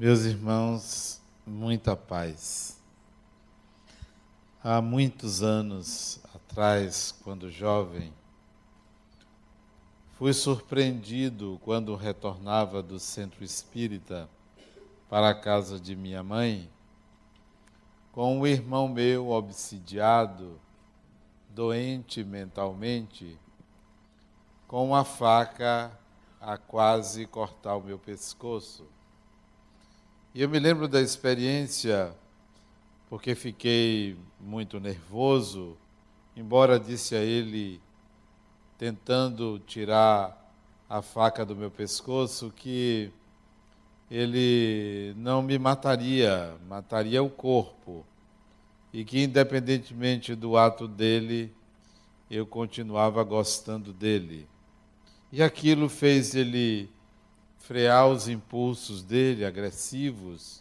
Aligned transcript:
Meus 0.00 0.20
irmãos, 0.20 1.20
muita 1.46 1.94
paz. 1.94 2.80
Há 4.64 4.80
muitos 4.80 5.42
anos 5.42 6.18
atrás, 6.34 7.14
quando 7.22 7.50
jovem, 7.50 8.10
fui 10.14 10.32
surpreendido 10.32 11.60
quando 11.62 11.94
retornava 11.96 12.82
do 12.82 12.98
centro 12.98 13.44
espírita 13.44 14.26
para 15.06 15.28
a 15.28 15.34
casa 15.34 15.78
de 15.78 15.94
minha 15.94 16.22
mãe, 16.22 16.70
com 18.10 18.38
um 18.38 18.46
irmão 18.46 18.88
meu 18.88 19.28
obsidiado, 19.28 20.58
doente 21.50 22.24
mentalmente, 22.24 23.38
com 24.66 24.82
uma 24.82 25.04
faca 25.04 25.92
a 26.40 26.56
quase 26.56 27.26
cortar 27.26 27.76
o 27.76 27.82
meu 27.82 27.98
pescoço. 27.98 28.88
E 30.32 30.42
eu 30.42 30.48
me 30.48 30.60
lembro 30.60 30.86
da 30.86 31.00
experiência, 31.00 32.14
porque 33.08 33.34
fiquei 33.34 34.16
muito 34.38 34.78
nervoso, 34.78 35.76
embora 36.36 36.78
disse 36.78 37.16
a 37.16 37.18
ele, 37.18 37.80
tentando 38.78 39.58
tirar 39.66 40.54
a 40.88 41.02
faca 41.02 41.44
do 41.44 41.56
meu 41.56 41.68
pescoço, 41.68 42.52
que 42.54 43.10
ele 44.08 45.12
não 45.16 45.42
me 45.42 45.58
mataria, 45.58 46.56
mataria 46.68 47.20
o 47.20 47.28
corpo, 47.28 48.06
e 48.92 49.04
que 49.04 49.24
independentemente 49.24 50.36
do 50.36 50.56
ato 50.56 50.86
dele, 50.86 51.52
eu 52.30 52.46
continuava 52.46 53.24
gostando 53.24 53.92
dele. 53.92 54.46
E 55.32 55.42
aquilo 55.42 55.88
fez 55.88 56.36
ele 56.36 56.88
frear 57.70 58.08
os 58.08 58.26
impulsos 58.26 59.00
dele, 59.00 59.44
agressivos, 59.44 60.60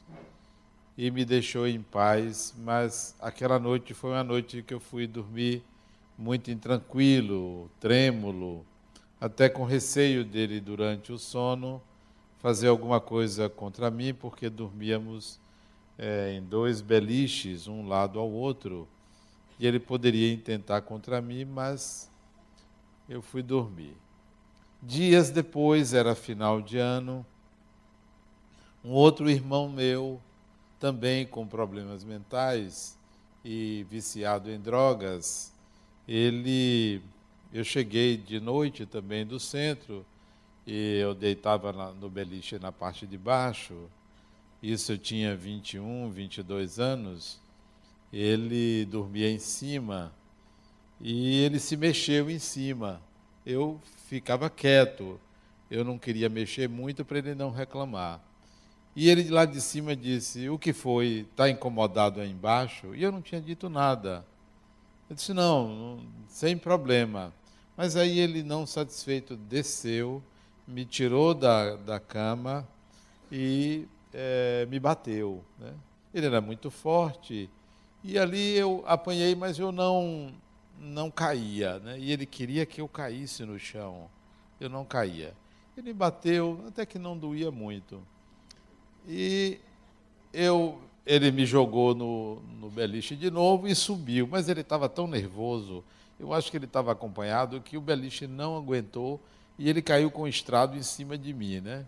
e 0.96 1.10
me 1.10 1.26
deixou 1.26 1.68
em 1.68 1.82
paz. 1.82 2.54
Mas 2.56 3.16
aquela 3.20 3.58
noite 3.58 3.96
foi 3.96 4.12
uma 4.12 4.24
noite 4.24 4.62
que 4.62 4.76
eu 4.76 4.80
fui 4.80 5.08
dormir 5.08 5.64
muito 6.16 6.52
intranquilo, 6.52 7.68
trêmulo, 7.80 8.64
até 9.20 9.50
com 9.50 9.64
receio 9.64 10.24
dele 10.24 10.60
durante 10.60 11.12
o 11.12 11.18
sono 11.18 11.82
fazer 12.38 12.68
alguma 12.68 13.02
coisa 13.02 13.50
contra 13.50 13.90
mim, 13.90 14.14
porque 14.14 14.48
dormíamos 14.48 15.40
é, 15.98 16.34
em 16.34 16.44
dois 16.44 16.80
beliches, 16.80 17.68
um 17.68 17.88
lado 17.88 18.20
ao 18.20 18.30
outro, 18.30 18.88
e 19.60 19.66
ele 19.66 19.80
poderia 19.80 20.32
intentar 20.32 20.82
contra 20.84 21.20
mim, 21.20 21.44
mas 21.44 22.08
eu 23.10 23.20
fui 23.20 23.42
dormir. 23.42 23.98
Dias 24.82 25.30
depois, 25.30 25.94
era 25.94 26.16
final 26.16 26.62
de 26.62 26.78
ano, 26.78 27.26
um 28.84 28.92
outro 28.92 29.30
irmão 29.30 29.68
meu, 29.70 30.22
também 30.80 31.26
com 31.26 31.46
problemas 31.46 32.04
mentais 32.04 32.98
e 33.44 33.86
viciado 33.90 34.50
em 34.50 34.60
drogas, 34.60 35.54
ele, 36.08 37.02
eu 37.54 37.64
cheguei 37.64 38.18
de 38.18 38.40
noite 38.40 38.86
também 38.86 39.26
do 39.26 39.40
centro 39.40 40.06
e 40.66 40.98
eu 41.00 41.14
deitava 41.14 41.72
no 41.94 42.10
beliche 42.10 42.58
na 42.58 42.72
parte 42.72 43.06
de 43.06 43.18
baixo. 43.18 43.76
Isso 44.62 44.94
eu 44.94 44.98
tinha 44.98 45.36
21, 45.36 46.10
22 46.10 46.80
anos. 46.80 47.40
Ele 48.12 48.86
dormia 48.86 49.30
em 49.30 49.40
cima 49.40 50.12
e 51.00 51.42
ele 51.42 51.60
se 51.60 51.78
mexeu 51.78 52.30
em 52.30 52.40
cima. 52.40 53.02
Eu 53.46 53.80
ficava 54.08 54.50
quieto. 54.50 55.20
Eu 55.70 55.84
não 55.84 55.98
queria 55.98 56.30
mexer 56.30 56.68
muito 56.68 57.06
para 57.06 57.20
ele 57.20 57.36
não 57.36 57.52
reclamar. 57.52 58.22
E 58.96 59.10
ele 59.10 59.30
lá 59.30 59.46
de 59.46 59.62
cima 59.62 59.96
disse: 59.96 60.50
O 60.50 60.58
que 60.58 60.74
foi? 60.74 61.28
Está 61.32 61.50
incomodado 61.50 62.20
aí 62.20 62.32
embaixo? 62.32 62.96
E 62.96 63.04
eu 63.04 63.12
não 63.12 63.22
tinha 63.22 63.40
dito 63.40 63.70
nada. 63.70 64.26
Eu 65.10 65.16
disse: 65.16 65.34
Não, 65.34 66.00
sem 66.28 66.58
problema. 66.58 67.34
Mas 67.78 67.96
aí 67.96 68.20
ele, 68.20 68.44
não 68.44 68.66
satisfeito, 68.66 69.38
desceu, 69.38 70.22
me 70.68 70.84
tirou 70.84 71.34
da, 71.34 71.78
da 71.78 72.00
cama 72.00 72.68
e 73.32 73.88
é, 74.14 74.68
me 74.70 74.80
bateu. 74.80 75.42
Né? 75.58 75.74
Ele 76.14 76.26
era 76.26 76.42
muito 76.42 76.70
forte. 76.70 77.50
E 78.04 78.20
ali 78.20 78.58
eu 78.58 78.84
apanhei, 78.86 79.34
mas 79.34 79.58
eu 79.58 79.72
não 79.72 80.34
não 80.80 81.12
caía, 81.12 81.80
né? 81.80 82.00
E 82.00 82.12
ele 82.12 82.26
queria 82.26 82.66
que 82.66 82.80
eu 82.82 82.88
caísse 82.88 83.44
no 83.44 83.60
chão. 83.60 84.10
Eu 84.60 84.70
não 84.70 84.86
caía. 84.86 85.34
Ele 85.78 85.94
bateu, 85.94 86.64
até 86.68 86.86
que 86.86 86.98
não 86.98 87.18
doía 87.18 87.52
muito. 87.52 88.02
E 89.08 89.60
eu, 90.34 90.80
ele 91.06 91.32
me 91.32 91.46
jogou 91.46 91.94
no, 91.94 92.42
no 92.60 92.70
beliche 92.70 93.16
de 93.16 93.30
novo 93.30 93.68
e 93.68 93.76
subiu, 93.76 94.28
mas 94.28 94.50
ele 94.50 94.62
estava 94.62 94.88
tão 94.88 95.08
nervoso. 95.08 95.84
Eu 96.20 96.34
acho 96.34 96.52
que 96.52 96.58
ele 96.58 96.66
estava 96.66 96.92
acompanhado 96.92 97.62
que 97.62 97.78
o 97.78 97.82
beliche 97.82 98.28
não 98.28 98.58
aguentou 98.58 99.22
e 99.58 99.70
ele 99.70 99.82
caiu 99.82 100.12
com 100.12 100.24
o 100.24 100.28
estrado 100.28 100.78
em 100.78 100.84
cima 100.84 101.18
de 101.18 101.34
mim, 101.34 101.60
né? 101.60 101.86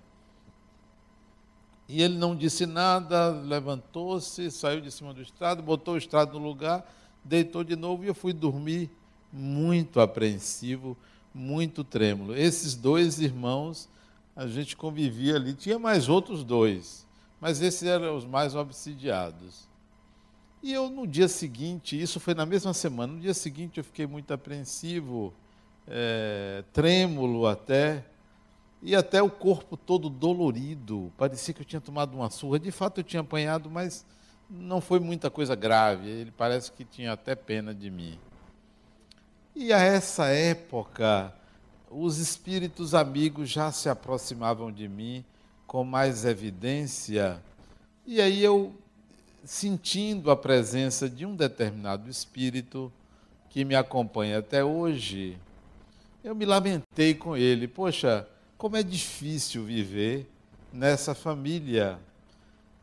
E 1.87 2.01
ele 2.01 2.17
não 2.17 2.33
disse 2.33 2.65
nada, 2.65 3.29
levantou-se, 3.29 4.49
saiu 4.49 4.79
de 4.79 4.89
cima 4.89 5.13
do 5.13 5.21
estrado, 5.21 5.61
botou 5.61 5.95
o 5.95 5.97
estrado 5.97 6.39
no 6.39 6.45
lugar 6.45 6.89
deitou 7.23 7.63
de 7.63 7.75
novo 7.75 8.03
e 8.03 8.07
eu 8.07 8.15
fui 8.15 8.33
dormir 8.33 8.89
muito 9.31 9.99
apreensivo, 9.99 10.97
muito 11.33 11.83
trêmulo. 11.83 12.35
Esses 12.35 12.75
dois 12.75 13.19
irmãos, 13.19 13.87
a 14.35 14.47
gente 14.47 14.75
convivia 14.75 15.35
ali, 15.35 15.53
tinha 15.53 15.79
mais 15.79 16.09
outros 16.09 16.43
dois, 16.43 17.05
mas 17.39 17.61
esses 17.61 17.83
eram 17.83 18.15
os 18.15 18.25
mais 18.25 18.55
obsidiados. 18.55 19.69
E 20.63 20.71
eu, 20.73 20.89
no 20.89 21.07
dia 21.07 21.27
seguinte, 21.27 21.99
isso 21.99 22.19
foi 22.19 22.33
na 22.33 22.45
mesma 22.45 22.73
semana, 22.73 23.13
no 23.13 23.19
dia 23.19 23.33
seguinte 23.33 23.79
eu 23.79 23.83
fiquei 23.83 24.05
muito 24.05 24.31
apreensivo, 24.31 25.33
é, 25.87 26.63
trêmulo 26.71 27.47
até, 27.47 28.05
e 28.83 28.95
até 28.95 29.21
o 29.21 29.29
corpo 29.29 29.77
todo 29.77 30.09
dolorido, 30.09 31.11
parecia 31.17 31.53
que 31.53 31.61
eu 31.61 31.65
tinha 31.65 31.81
tomado 31.81 32.15
uma 32.15 32.29
surra. 32.31 32.59
De 32.59 32.71
fato, 32.71 32.99
eu 32.99 33.03
tinha 33.03 33.21
apanhado, 33.21 33.69
mas 33.69 34.05
não 34.51 34.81
foi 34.81 34.99
muita 34.99 35.29
coisa 35.29 35.55
grave, 35.55 36.09
ele 36.09 36.31
parece 36.31 36.71
que 36.71 36.83
tinha 36.83 37.13
até 37.13 37.35
pena 37.35 37.73
de 37.73 37.89
mim. 37.89 38.19
E 39.55 39.71
a 39.71 39.79
essa 39.79 40.25
época, 40.27 41.33
os 41.89 42.17
espíritos 42.17 42.93
amigos 42.93 43.49
já 43.49 43.71
se 43.71 43.87
aproximavam 43.87 44.71
de 44.71 44.89
mim 44.89 45.23
com 45.65 45.85
mais 45.85 46.25
evidência, 46.25 47.41
e 48.05 48.19
aí 48.19 48.43
eu, 48.43 48.75
sentindo 49.43 50.29
a 50.29 50.35
presença 50.35 51.09
de 51.09 51.25
um 51.25 51.33
determinado 51.33 52.09
espírito 52.09 52.91
que 53.49 53.63
me 53.63 53.75
acompanha 53.75 54.39
até 54.39 54.63
hoje, 54.63 55.37
eu 56.23 56.35
me 56.35 56.45
lamentei 56.45 57.13
com 57.15 57.37
ele. 57.37 57.67
Poxa, 57.67 58.27
como 58.57 58.75
é 58.75 58.83
difícil 58.83 59.63
viver 59.63 60.29
nessa 60.73 61.15
família 61.15 61.99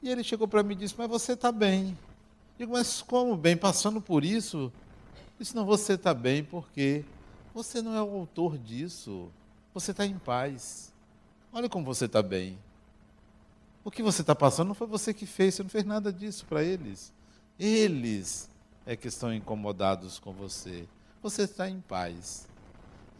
e 0.03 0.09
ele 0.09 0.23
chegou 0.23 0.47
para 0.47 0.63
mim 0.63 0.75
e 0.75 0.79
disse: 0.79 0.95
Mas 0.97 1.09
você 1.09 1.33
está 1.33 1.51
bem. 1.51 1.89
Eu 2.59 2.67
digo: 2.67 2.73
Mas 2.73 3.03
como 3.03 3.37
bem? 3.37 3.57
Passando 3.57 4.01
por 4.01 4.25
isso? 4.25 4.73
Disse: 5.39 5.55
Não, 5.55 5.65
você 5.65 5.95
está 5.95 6.15
bem 6.15 6.45
porque 6.45 7.05
você 7.55 7.83
não 7.83 7.95
é 7.95 8.03
o 8.03 8.15
autor 8.15 8.57
disso. 8.57 9.29
Você 9.75 9.91
está 9.91 10.07
em 10.07 10.19
paz. 10.19 10.93
Olha 11.53 11.69
como 11.69 11.85
você 11.85 12.05
está 12.05 12.23
bem. 12.23 12.59
O 13.85 13.91
que 13.91 14.03
você 14.03 14.21
está 14.21 14.35
passando 14.35 14.69
não 14.69 14.75
foi 14.75 14.87
você 14.87 15.15
que 15.15 15.25
fez, 15.25 15.55
você 15.55 15.63
não 15.63 15.71
fez 15.71 15.85
nada 15.85 16.13
disso 16.13 16.45
para 16.47 16.63
eles. 16.63 17.13
Eles 17.59 18.51
é 18.85 18.97
que 18.97 19.09
estão 19.09 19.33
incomodados 19.33 20.19
com 20.19 20.33
você. 20.33 20.87
Você 21.23 21.43
está 21.43 21.69
em 21.69 21.81
paz. 21.81 22.47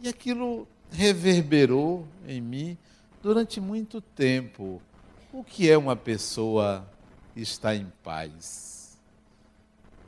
E 0.01 0.07
aquilo 0.07 0.67
reverberou 0.91 2.07
em 2.27 2.39
mim 2.39 2.77
durante 3.21 3.59
muito 3.59 4.01
tempo. 4.01 4.81
O 5.31 5.43
que 5.43 5.69
é 5.69 5.77
uma 5.77 5.95
pessoa 5.95 6.87
estar 7.35 7.75
em 7.75 7.85
paz? 8.03 8.97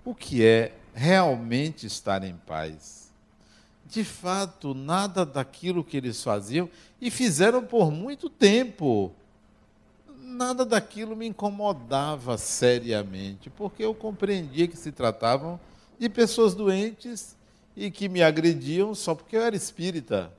O 0.03 0.15
que 0.15 0.43
é 0.43 0.75
realmente 0.95 1.85
estar 1.85 2.23
em 2.23 2.35
paz? 2.35 3.11
De 3.85 4.03
fato, 4.03 4.73
nada 4.73 5.23
daquilo 5.23 5.83
que 5.83 5.95
eles 5.95 6.23
faziam 6.23 6.67
e 6.99 7.11
fizeram 7.11 7.63
por 7.63 7.91
muito 7.91 8.31
tempo, 8.31 9.11
nada 10.17 10.65
daquilo 10.65 11.15
me 11.15 11.27
incomodava 11.27 12.35
seriamente, 12.35 13.47
porque 13.51 13.85
eu 13.85 13.93
compreendia 13.93 14.67
que 14.67 14.77
se 14.77 14.91
tratavam 14.91 15.59
de 15.99 16.09
pessoas 16.09 16.55
doentes 16.55 17.37
e 17.77 17.91
que 17.91 18.09
me 18.09 18.23
agrediam 18.23 18.95
só 18.95 19.13
porque 19.13 19.37
eu 19.37 19.43
era 19.43 19.55
espírita. 19.55 20.33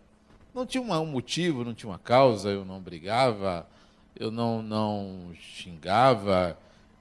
Não 0.53 0.67
tinha 0.67 0.83
um 0.83 1.07
motivo, 1.07 1.63
não 1.63 1.73
tinha 1.73 1.91
uma 1.91 2.01
causa, 2.01 2.49
eu 2.49 2.65
não 2.65 2.81
brigava, 2.81 3.65
eu 4.23 4.31
não, 4.31 4.63
não 4.63 5.33
xingava, 5.35 6.57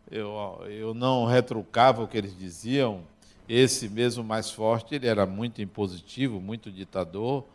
eu, 0.10 0.60
eu 0.68 0.94
não 0.94 1.26
retrucava 1.26 2.02
o 2.02 2.08
que 2.08 2.18
eles 2.18 2.36
diziam. 2.36 3.04
Esse 3.48 3.88
mesmo 3.88 4.24
mais 4.24 4.50
forte, 4.50 4.96
ele 4.96 5.08
era 5.08 5.26
muito 5.26 5.62
impositivo, 5.62 6.42
muito 6.42 6.72
ditador, 6.72 7.46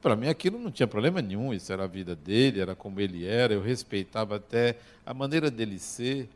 Para 0.00 0.16
mim 0.16 0.28
aquilo 0.28 0.58
não 0.58 0.70
tinha 0.70 0.86
problema 0.86 1.20
nenhum, 1.20 1.52
isso 1.52 1.72
era 1.72 1.84
a 1.84 1.86
vida 1.86 2.14
dele, 2.14 2.60
era 2.60 2.74
como 2.74 3.00
ele 3.00 3.26
era, 3.26 3.52
eu 3.52 3.60
respeitava 3.60 4.36
até 4.36 4.78
a 5.04 5.12
maneira 5.12 5.50
dele 5.50 5.78
ser. 5.78 6.28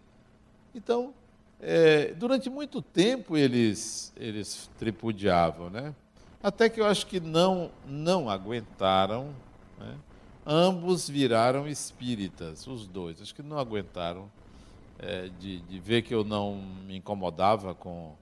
Então, 0.75 1.15
é, 1.61 2.13
durante 2.15 2.51
muito 2.51 2.83
tempo 2.83 3.37
eles, 3.37 4.13
eles 4.17 4.69
tripudiavam, 4.79 5.71
né? 5.71 5.95
Até 6.43 6.69
que 6.69 6.81
eu 6.81 6.87
acho 6.87 7.07
que 7.07 7.21
não, 7.21 7.71
não 7.87 8.29
aguentaram, 8.29 9.35
né? 9.79 9.95
Ambos 10.47 11.09
viraram 11.09 11.67
espíritas, 11.69 12.67
os 12.67 12.87
dois. 12.87 13.21
Acho 13.21 13.35
que 13.35 13.43
não 13.43 13.59
aguentaram 13.59 14.31
é, 14.99 15.29
de, 15.39 15.61
de 15.61 15.79
ver 15.79 16.03
que 16.03 16.15
eu 16.15 16.25
não 16.25 16.57
me 16.87 16.97
incomodava 16.97 17.75
com, 17.75 18.15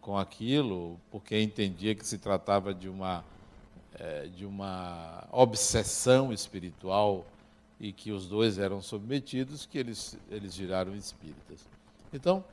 com 0.00 0.18
aquilo, 0.18 1.00
porque 1.10 1.40
entendia 1.40 1.94
que 1.94 2.06
se 2.06 2.18
tratava 2.18 2.74
de 2.74 2.88
uma, 2.88 3.24
é, 3.94 4.26
de 4.26 4.44
uma 4.44 5.26
obsessão 5.32 6.32
espiritual 6.32 7.26
e 7.78 7.92
que 7.92 8.10
os 8.10 8.26
dois 8.26 8.58
eram 8.58 8.80
submetidos, 8.80 9.66
que 9.66 9.78
eles, 9.78 10.18
eles 10.30 10.56
viraram 10.56 10.94
espíritas. 10.94 11.66
Então, 12.12 12.44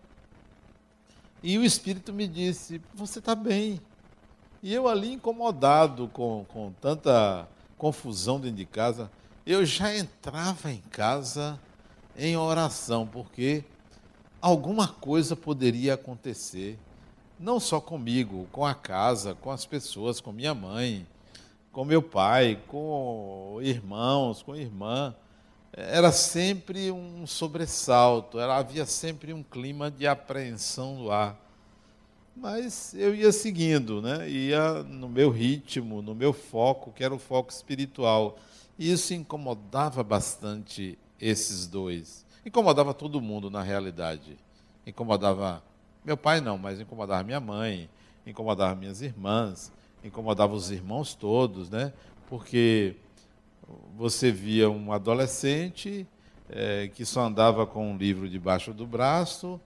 e 1.43 1.57
o 1.57 1.65
Espírito 1.65 2.13
me 2.13 2.25
disse: 2.25 2.81
Você 2.93 3.19
está 3.19 3.35
bem. 3.35 3.79
E 4.61 4.73
eu 4.73 4.87
ali 4.87 5.11
incomodado 5.11 6.07
com, 6.07 6.45
com 6.47 6.71
tanta 6.79 7.45
confusão 7.77 8.39
dentro 8.39 8.57
de 8.57 8.65
casa, 8.65 9.11
eu 9.45 9.65
já 9.65 9.95
entrava 9.95 10.71
em 10.71 10.81
casa 10.89 11.59
em 12.15 12.37
oração, 12.37 13.05
porque 13.05 13.63
alguma 14.41 14.87
coisa 14.87 15.35
poderia 15.35 15.95
acontecer, 15.95 16.79
não 17.39 17.59
só 17.59 17.81
comigo, 17.81 18.47
com 18.51 18.65
a 18.65 18.73
casa, 18.73 19.35
com 19.35 19.51
as 19.51 19.65
pessoas, 19.65 20.21
com 20.21 20.31
minha 20.31 20.53
mãe, 20.53 21.05
com 21.71 21.83
meu 21.83 22.01
pai, 22.01 22.61
com 22.67 23.57
irmãos, 23.61 24.43
com 24.43 24.55
irmã. 24.55 25.15
Era 25.73 26.11
sempre 26.11 26.91
um 26.91 27.25
sobressalto, 27.25 28.39
era, 28.39 28.55
havia 28.55 28.85
sempre 28.85 29.33
um 29.33 29.41
clima 29.41 29.89
de 29.89 30.05
apreensão 30.05 30.95
no 30.95 31.11
ar. 31.11 31.35
Mas 32.35 32.93
eu 32.95 33.13
ia 33.13 33.31
seguindo, 33.31 34.01
né? 34.01 34.27
ia 34.29 34.83
no 34.83 35.07
meu 35.07 35.29
ritmo, 35.29 36.01
no 36.01 36.15
meu 36.15 36.33
foco, 36.33 36.91
que 36.91 37.03
era 37.03 37.13
o 37.13 37.19
foco 37.19 37.51
espiritual. 37.51 38.37
E 38.77 38.91
isso 38.91 39.13
incomodava 39.13 40.03
bastante 40.03 40.97
esses 41.21 41.67
dois. 41.67 42.25
Incomodava 42.45 42.93
todo 42.93 43.21
mundo, 43.21 43.49
na 43.49 43.61
realidade. 43.61 44.37
Incomodava 44.85 45.63
meu 46.03 46.17
pai, 46.17 46.41
não, 46.41 46.57
mas 46.57 46.81
incomodava 46.81 47.23
minha 47.23 47.39
mãe, 47.39 47.89
incomodava 48.27 48.75
minhas 48.75 49.01
irmãs, 49.01 49.71
incomodava 50.03 50.53
os 50.53 50.69
irmãos 50.69 51.15
todos, 51.15 51.69
né? 51.69 51.93
Porque 52.27 52.95
você 53.95 54.31
via 54.31 54.69
um 54.69 54.91
adolescente 54.91 56.05
é, 56.49 56.89
que 56.93 57.05
só 57.05 57.21
andava 57.21 57.65
com 57.65 57.91
um 57.91 57.97
livro 57.97 58.27
debaixo 58.27 58.73
do 58.73 58.85
braço 58.85 59.61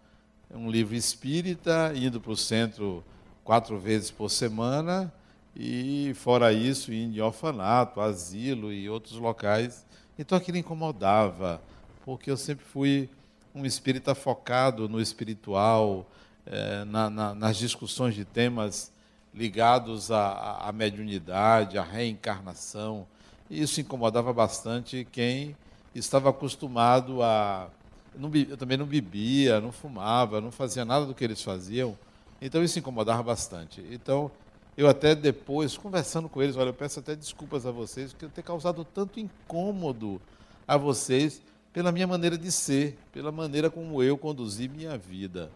um 0.51 0.69
livro 0.69 0.95
espírita, 0.95 1.91
indo 1.95 2.19
para 2.21 2.31
o 2.31 2.38
centro 2.38 3.03
quatro 3.44 3.77
vezes 3.79 4.11
por 4.11 4.29
semana, 4.29 5.13
e 5.55 6.13
fora 6.15 6.53
isso, 6.53 6.94
indo 6.94 7.17
em 7.17 7.21
orfanato, 7.21 7.99
asilo 7.99 8.71
e 8.71 8.89
outros 8.89 9.17
locais. 9.17 9.85
Então 10.17 10.38
aquilo 10.38 10.57
incomodava, 10.57 11.61
porque 12.05 12.29
eu 12.29 12.38
sempre 12.38 12.65
fui 12.65 13.09
um 13.53 13.65
espírita 13.65 14.13
focado 14.13 14.88
no 14.88 15.01
espiritual, 15.01 16.05
eh, 16.45 16.85
na, 16.85 17.09
na, 17.09 17.33
nas 17.33 17.57
discussões 17.57 18.13
de 18.13 18.23
temas 18.23 18.91
ligados 19.33 20.11
à, 20.11 20.67
à 20.67 20.71
mediunidade, 20.71 21.77
à 21.77 21.83
reencarnação. 21.83 23.07
E 23.49 23.61
isso 23.61 23.81
incomodava 23.81 24.31
bastante 24.33 25.07
quem 25.11 25.55
estava 25.94 26.29
acostumado 26.29 27.23
a 27.23 27.69
não, 28.17 28.31
eu 28.33 28.57
também 28.57 28.77
não 28.77 28.85
bebia, 28.85 29.61
não 29.61 29.71
fumava, 29.71 30.41
não 30.41 30.51
fazia 30.51 30.83
nada 30.83 31.05
do 31.05 31.13
que 31.13 31.23
eles 31.23 31.41
faziam. 31.41 31.97
Então 32.41 32.63
isso 32.63 32.79
incomodava 32.79 33.23
bastante. 33.23 33.85
Então 33.91 34.31
eu 34.77 34.87
até 34.87 35.15
depois, 35.15 35.75
conversando 35.77 36.29
com 36.29 36.41
eles, 36.41 36.55
olha, 36.55 36.69
eu 36.69 36.73
peço 36.73 36.99
até 36.99 37.15
desculpas 37.15 37.65
a 37.65 37.71
vocês, 37.71 38.15
eu 38.21 38.29
ter 38.29 38.43
causado 38.43 38.85
tanto 38.85 39.19
incômodo 39.19 40.21
a 40.67 40.77
vocês 40.77 41.41
pela 41.73 41.91
minha 41.91 42.07
maneira 42.07 42.37
de 42.37 42.51
ser, 42.51 42.97
pela 43.11 43.31
maneira 43.31 43.69
como 43.69 44.03
eu 44.03 44.17
conduzi 44.17 44.67
minha 44.67 44.97
vida. 44.97 45.51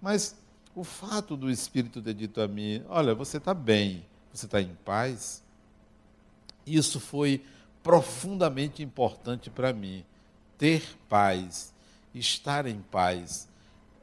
Mas 0.00 0.34
o 0.74 0.84
fato 0.84 1.36
do 1.36 1.50
Espírito 1.50 2.02
ter 2.02 2.14
dito 2.14 2.40
a 2.40 2.48
mim, 2.48 2.82
olha, 2.88 3.14
você 3.14 3.38
está 3.38 3.54
bem, 3.54 4.04
você 4.32 4.46
está 4.46 4.60
em 4.60 4.76
paz, 4.84 5.42
isso 6.66 7.00
foi 7.00 7.42
profundamente 7.82 8.82
importante 8.82 9.50
para 9.50 9.72
mim. 9.72 10.04
Ter 10.58 10.82
paz 11.08 11.72
estar 12.14 12.66
em 12.66 12.80
paz. 12.80 13.48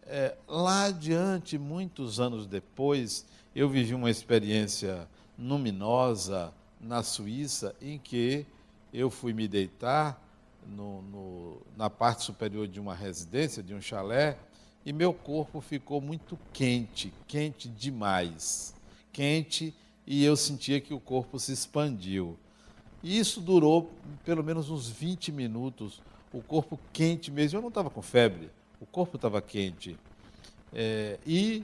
É, 0.05 0.35
lá 0.47 0.85
adiante, 0.85 1.57
muitos 1.57 2.19
anos 2.19 2.45
depois, 2.45 3.25
eu 3.55 3.67
vivi 3.67 3.93
uma 3.93 4.09
experiência 4.09 5.07
luminosa 5.37 6.53
na 6.79 7.03
Suíça 7.03 7.75
em 7.81 7.97
que 7.97 8.45
eu 8.93 9.09
fui 9.09 9.33
me 9.33 9.47
deitar 9.47 10.21
no, 10.65 11.01
no, 11.03 11.61
na 11.75 11.89
parte 11.89 12.23
superior 12.23 12.67
de 12.67 12.79
uma 12.79 12.95
residência, 12.95 13.63
de 13.63 13.73
um 13.73 13.81
chalé, 13.81 14.37
e 14.85 14.93
meu 14.93 15.13
corpo 15.13 15.59
ficou 15.59 15.99
muito 15.99 16.37
quente, 16.53 17.13
quente 17.27 17.67
demais. 17.67 18.73
Quente, 19.11 19.75
e 20.05 20.23
eu 20.23 20.37
sentia 20.37 20.79
que 20.79 20.93
o 20.93 20.99
corpo 20.99 21.39
se 21.39 21.51
expandiu. 21.51 22.37
E 23.03 23.17
isso 23.17 23.41
durou 23.41 23.91
pelo 24.23 24.43
menos 24.43 24.69
uns 24.69 24.89
20 24.89 25.31
minutos, 25.31 26.01
o 26.31 26.41
corpo 26.41 26.79
quente 26.91 27.31
mesmo. 27.31 27.57
Eu 27.57 27.61
não 27.61 27.69
estava 27.69 27.89
com 27.89 28.01
febre, 28.01 28.49
o 28.79 28.85
corpo 28.85 29.15
estava 29.15 29.41
quente. 29.41 29.97
É, 30.73 31.19
e 31.25 31.63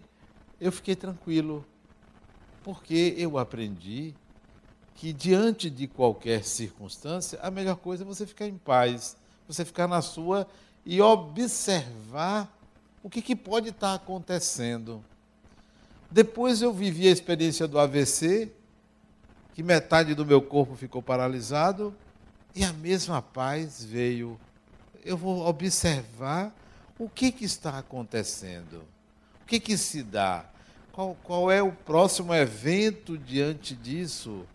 eu 0.59 0.71
fiquei 0.71 0.95
tranquilo, 0.95 1.65
porque 2.63 3.13
eu 3.17 3.37
aprendi 3.37 4.13
que 4.95 5.11
diante 5.11 5.69
de 5.69 5.87
qualquer 5.87 6.43
circunstância, 6.43 7.39
a 7.41 7.51
melhor 7.51 7.75
coisa 7.75 8.03
é 8.03 8.05
você 8.05 8.25
ficar 8.25 8.47
em 8.47 8.57
paz, 8.57 9.17
você 9.47 9.65
ficar 9.65 9.87
na 9.87 10.01
sua 10.01 10.47
e 10.85 11.01
observar 11.01 12.51
o 13.01 13.09
que, 13.09 13.21
que 13.21 13.35
pode 13.35 13.69
estar 13.69 13.93
acontecendo. 13.93 15.03
Depois 16.09 16.61
eu 16.61 16.71
vivi 16.71 17.07
a 17.07 17.11
experiência 17.11 17.67
do 17.67 17.79
AVC, 17.79 18.51
que 19.53 19.63
metade 19.63 20.15
do 20.15 20.25
meu 20.25 20.41
corpo 20.41 20.75
ficou 20.75 21.01
paralisado, 21.01 21.93
e 22.55 22.63
a 22.63 22.71
mesma 22.71 23.21
paz 23.21 23.83
veio 23.83 24.39
eu 25.05 25.17
vou 25.17 25.45
observar 25.45 26.53
o 26.97 27.09
que, 27.09 27.31
que 27.31 27.45
está 27.45 27.77
acontecendo, 27.77 28.83
o 29.41 29.45
que, 29.45 29.59
que 29.59 29.77
se 29.77 30.03
dá, 30.03 30.45
qual, 30.91 31.17
qual 31.23 31.51
é 31.51 31.61
o 31.61 31.71
próximo 31.71 32.33
evento 32.33 33.17
diante 33.17 33.75
disso, 33.75 34.45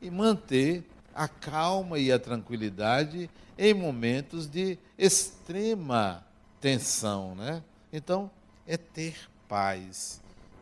e 0.00 0.10
manter 0.10 0.84
a 1.14 1.26
calma 1.26 1.98
e 1.98 2.12
a 2.12 2.18
tranquilidade 2.18 3.28
em 3.58 3.74
momentos 3.74 4.46
de 4.46 4.78
extrema 4.96 6.24
tensão. 6.60 7.34
Né? 7.34 7.62
Então, 7.92 8.30
é 8.66 8.76
ter 8.76 9.16
paz. 9.48 10.20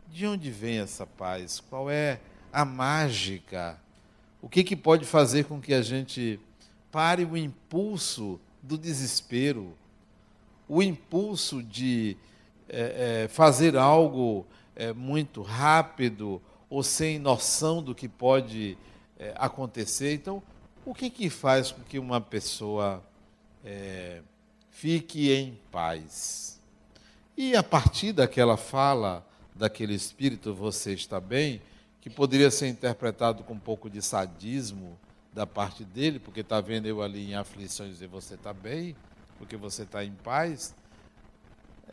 De 0.09 0.25
onde 0.25 0.49
vem 0.49 0.79
essa 0.79 1.05
paz? 1.05 1.59
Qual 1.59 1.91
é 1.91 2.19
a 2.51 2.65
mágica? 2.65 3.79
O 4.41 4.49
que, 4.49 4.63
que 4.63 4.75
pode 4.75 5.05
fazer 5.05 5.45
com 5.45 5.61
que 5.61 5.73
a 5.73 5.81
gente 5.81 6.39
pare 6.91 7.23
o 7.25 7.37
impulso 7.37 8.39
do 8.67 8.77
desespero, 8.77 9.73
o 10.67 10.83
impulso 10.83 11.63
de 11.63 12.17
é, 12.67 13.23
é, 13.23 13.27
fazer 13.29 13.77
algo 13.77 14.45
é, 14.75 14.91
muito 14.91 15.41
rápido 15.41 16.41
ou 16.69 16.83
sem 16.83 17.17
noção 17.17 17.81
do 17.81 17.95
que 17.95 18.09
pode 18.09 18.77
é, 19.17 19.33
acontecer. 19.37 20.13
Então, 20.13 20.43
o 20.85 20.93
que, 20.93 21.09
que 21.09 21.29
faz 21.29 21.71
com 21.71 21.81
que 21.81 21.97
uma 21.97 22.19
pessoa 22.19 23.01
é, 23.63 24.21
fique 24.69 25.31
em 25.31 25.57
paz? 25.71 26.59
E 27.37 27.55
a 27.55 27.63
partir 27.63 28.11
daquela 28.11 28.57
fala 28.57 29.25
daquele 29.55 29.93
espírito, 29.93 30.53
você 30.53 30.93
está 30.93 31.21
bem, 31.21 31.61
que 32.01 32.09
poderia 32.09 32.51
ser 32.51 32.67
interpretado 32.67 33.43
com 33.43 33.53
um 33.53 33.59
pouco 33.59 33.89
de 33.89 34.01
sadismo, 34.01 34.97
da 35.37 35.45
parte 35.45 35.85
dele, 35.85 36.17
porque 36.17 36.39
está 36.39 36.59
vendo 36.59 36.87
eu 36.87 36.99
ali 36.99 37.29
em 37.29 37.35
aflições 37.35 37.91
dizer 37.91 38.07
você 38.07 38.33
está 38.33 38.51
bem, 38.51 38.95
porque 39.37 39.55
você 39.55 39.83
está 39.83 40.03
em 40.03 40.11
paz, 40.11 40.73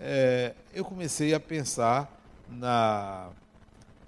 é, 0.01 0.55
eu 0.73 0.83
comecei 0.83 1.35
a 1.35 1.39
pensar 1.39 2.11
na, 2.49 3.29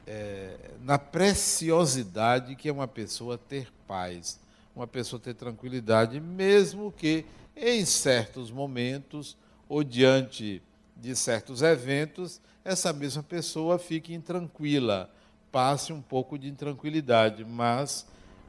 é, 0.07 0.57
na 0.81 0.99
preciosidade 0.99 2.57
que 2.57 2.66
é 2.66 2.73
uma 2.73 2.88
pessoa 2.88 3.37
ter 3.37 3.71
paz, 3.87 4.40
uma 4.75 4.87
pessoa 4.87 5.21
ter 5.21 5.35
tranquilidade, 5.35 6.19
mesmo 6.19 6.90
que 6.90 7.26
em 7.55 7.85
certos 7.85 8.50
momentos 8.50 9.37
ou 9.69 9.85
diante 9.85 10.62
de 10.97 11.14
certos 11.14 11.61
eventos, 11.61 12.40
essa 12.64 12.90
mesma 12.90 13.23
pessoa 13.23 13.78
fique 13.78 14.14
intranquila, 14.14 15.11
passe 15.52 15.93
um 15.93 16.00
pouco 16.00 16.38
de 16.38 16.49
intranquilidade, 16.49 17.45
mas 17.45 18.07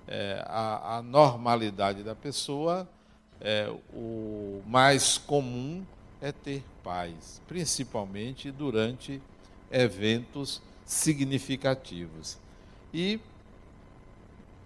é, 0.08 0.44
a, 0.48 0.98
a, 0.98 1.02
normalidade 1.02 2.02
da 2.02 2.16
pessoa, 2.16 2.88
é, 3.42 3.70
o 3.94 4.62
mais 4.66 5.18
comum 5.18 5.86
é 6.22 6.32
ter 6.32 6.64
paz, 6.84 7.42
principalmente 7.48 8.52
durante 8.52 9.22
eventos 9.70 10.62
significativos. 10.86 12.38
E 12.94 13.20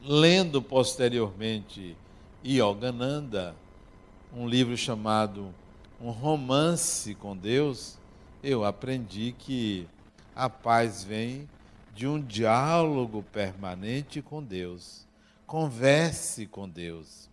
lendo 0.03 0.61
posteriormente 0.61 1.97
Yogananda, 2.45 3.55
um 4.33 4.47
livro 4.47 4.77
chamado 4.77 5.53
Um 5.99 6.11
Romance 6.11 7.13
com 7.15 7.35
Deus, 7.35 7.97
eu 8.43 8.63
aprendi 8.63 9.35
que 9.37 9.87
a 10.35 10.49
paz 10.49 11.03
vem 11.03 11.47
de 11.93 12.07
um 12.07 12.19
diálogo 12.19 13.23
permanente 13.31 14.21
com 14.21 14.41
Deus. 14.41 15.05
Converse 15.51 16.45
com 16.45 16.69
Deus. 16.69 17.29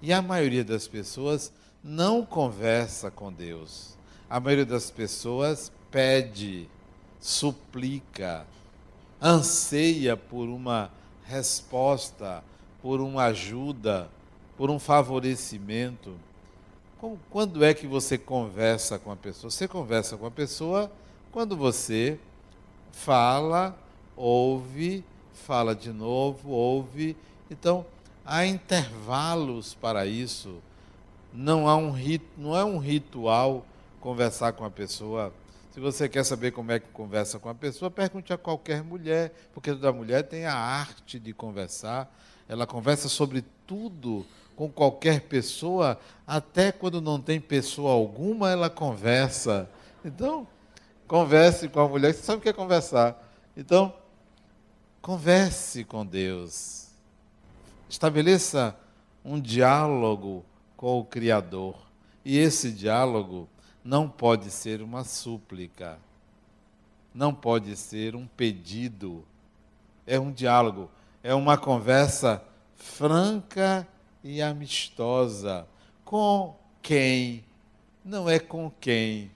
E 0.00 0.12
a 0.12 0.22
maioria 0.22 0.62
das 0.62 0.86
pessoas 0.86 1.52
não 1.82 2.24
conversa 2.24 3.10
com 3.10 3.32
Deus. 3.32 3.98
A 4.30 4.38
maioria 4.38 4.64
das 4.64 4.88
pessoas 4.88 5.72
pede, 5.90 6.68
suplica, 7.18 8.46
anseia 9.20 10.16
por 10.16 10.48
uma 10.48 10.92
resposta, 11.24 12.44
por 12.80 13.00
uma 13.00 13.24
ajuda, 13.24 14.08
por 14.56 14.70
um 14.70 14.78
favorecimento. 14.78 16.14
quando 17.30 17.64
é 17.64 17.74
que 17.74 17.88
você 17.88 18.16
conversa 18.16 18.96
com 18.96 19.10
a 19.10 19.16
pessoa? 19.16 19.50
Você 19.50 19.66
conversa 19.66 20.16
com 20.16 20.26
a 20.26 20.30
pessoa 20.30 20.88
quando 21.32 21.56
você 21.56 22.16
fala, 22.92 23.76
ouve, 24.16 25.04
fala 25.32 25.74
de 25.74 25.92
novo, 25.92 26.50
ouve. 26.50 27.16
Então, 27.50 27.84
há 28.24 28.46
intervalos 28.46 29.74
para 29.74 30.06
isso. 30.06 30.62
Não, 31.32 31.68
há 31.68 31.76
um 31.76 31.90
rit, 31.90 32.24
não 32.38 32.56
é 32.56 32.64
um 32.64 32.78
ritual 32.78 33.66
conversar 34.00 34.52
com 34.52 34.64
a 34.64 34.70
pessoa. 34.70 35.32
Se 35.72 35.80
você 35.80 36.08
quer 36.08 36.24
saber 36.24 36.52
como 36.52 36.72
é 36.72 36.80
que 36.80 36.88
conversa 36.88 37.38
com 37.38 37.48
a 37.48 37.54
pessoa, 37.54 37.90
pergunte 37.90 38.32
a 38.32 38.38
qualquer 38.38 38.82
mulher, 38.82 39.32
porque 39.52 39.70
toda 39.70 39.92
mulher 39.92 40.22
tem 40.22 40.46
a 40.46 40.54
arte 40.54 41.18
de 41.18 41.32
conversar. 41.32 42.12
Ela 42.48 42.66
conversa 42.66 43.08
sobre 43.08 43.44
tudo 43.66 44.26
com 44.56 44.68
qualquer 44.68 45.22
pessoa, 45.22 45.98
até 46.26 46.70
quando 46.70 47.00
não 47.00 47.20
tem 47.20 47.40
pessoa 47.40 47.92
alguma, 47.92 48.50
ela 48.50 48.68
conversa. 48.68 49.68
Então, 50.04 50.46
converse 51.06 51.68
com 51.68 51.80
a 51.80 51.88
mulher, 51.88 52.12
você 52.12 52.22
sabe 52.22 52.38
o 52.38 52.42
que 52.42 52.48
é 52.48 52.52
conversar. 52.52 53.20
Então, 53.56 53.92
converse 55.00 55.84
com 55.84 56.04
Deus. 56.04 56.79
Estabeleça 57.90 58.74
um 59.22 59.38
diálogo 59.38 60.42
com 60.76 60.98
o 60.98 61.04
Criador. 61.04 61.76
E 62.24 62.38
esse 62.38 62.70
diálogo 62.70 63.46
não 63.84 64.08
pode 64.08 64.50
ser 64.50 64.80
uma 64.80 65.04
súplica, 65.04 65.98
não 67.12 67.34
pode 67.34 67.76
ser 67.76 68.16
um 68.16 68.26
pedido. 68.26 69.22
É 70.06 70.18
um 70.18 70.32
diálogo, 70.32 70.90
é 71.22 71.34
uma 71.34 71.58
conversa 71.58 72.42
franca 72.76 73.86
e 74.24 74.40
amistosa. 74.40 75.66
Com 76.02 76.56
quem? 76.80 77.44
Não 78.02 78.30
é 78.30 78.38
com 78.38 78.72
quem 78.80 79.30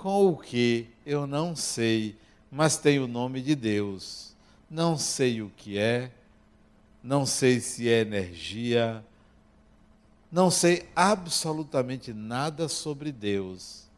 com 0.00 0.28
o 0.28 0.36
que 0.38 0.86
eu 1.04 1.26
não 1.26 1.54
sei, 1.54 2.16
mas 2.50 2.78
tem 2.78 2.98
o 2.98 3.06
nome 3.06 3.42
de 3.42 3.54
Deus. 3.54 4.34
Não 4.70 4.96
sei 4.96 5.42
o 5.42 5.52
que 5.54 5.76
é, 5.76 6.10
não 7.02 7.24
sei 7.24 7.60
se 7.60 7.88
é 7.88 8.00
energia, 8.00 9.04
não 10.30 10.50
sei 10.50 10.88
absolutamente 10.94 12.12
nada 12.12 12.68
sobre 12.68 13.10
Deus. 13.10 13.88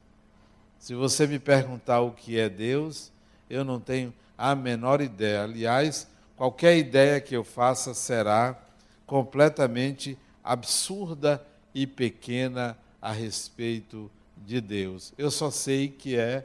Se 0.79 0.95
você 0.95 1.27
me 1.27 1.39
perguntar 1.39 2.01
o 2.01 2.13
que 2.13 2.39
é 2.39 2.49
Deus, 2.49 3.13
eu 3.49 3.65
não 3.65 3.79
tenho 3.79 4.13
a 4.37 4.55
menor 4.55 5.01
ideia. 5.01 5.45
Aliás, 5.45 6.09
qualquer 6.37 6.77
ideia 6.77 7.21
que 7.21 7.37
eu 7.37 7.45
faça 7.45 7.95
será 7.95 8.59
completamente 9.07 10.19
absurda 10.43 11.45
e 11.75 11.87
pequena 11.87 12.77
a 13.01 13.13
respeito 13.13 14.11
de 14.17 14.23
de 14.45 14.61
Deus. 14.61 15.13
Eu 15.17 15.31
só 15.31 15.51
sei 15.51 15.89
que 15.89 16.17
é 16.17 16.45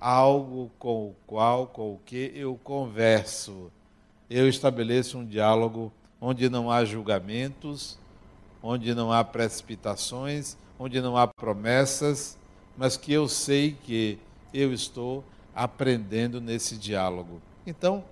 algo 0.00 0.70
com 0.78 1.08
o 1.08 1.16
qual, 1.26 1.66
com 1.66 1.94
o 1.94 2.00
que 2.04 2.32
eu 2.34 2.58
converso. 2.62 3.70
Eu 4.34 4.48
estabeleço 4.48 5.18
um 5.18 5.26
diálogo 5.26 5.92
onde 6.18 6.48
não 6.48 6.70
há 6.70 6.86
julgamentos, 6.86 7.98
onde 8.62 8.94
não 8.94 9.12
há 9.12 9.22
precipitações, 9.22 10.56
onde 10.78 11.02
não 11.02 11.18
há 11.18 11.26
promessas, 11.28 12.38
mas 12.74 12.96
que 12.96 13.12
eu 13.12 13.28
sei 13.28 13.76
que 13.84 14.18
eu 14.54 14.72
estou 14.72 15.22
aprendendo 15.54 16.40
nesse 16.40 16.78
diálogo. 16.78 17.42
Então, 17.66 18.02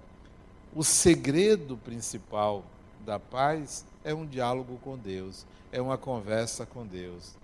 o 0.74 0.84
segredo 0.84 1.78
principal 1.78 2.64
da 3.06 3.18
paz 3.18 3.86
é 4.04 4.12
um 4.12 4.26
diálogo 4.26 4.78
com 4.84 4.98
Deus, 4.98 5.46
é 5.72 5.80
uma 5.80 5.96
conversa 5.96 6.66
com 6.66 6.86
Deus. 6.86 7.34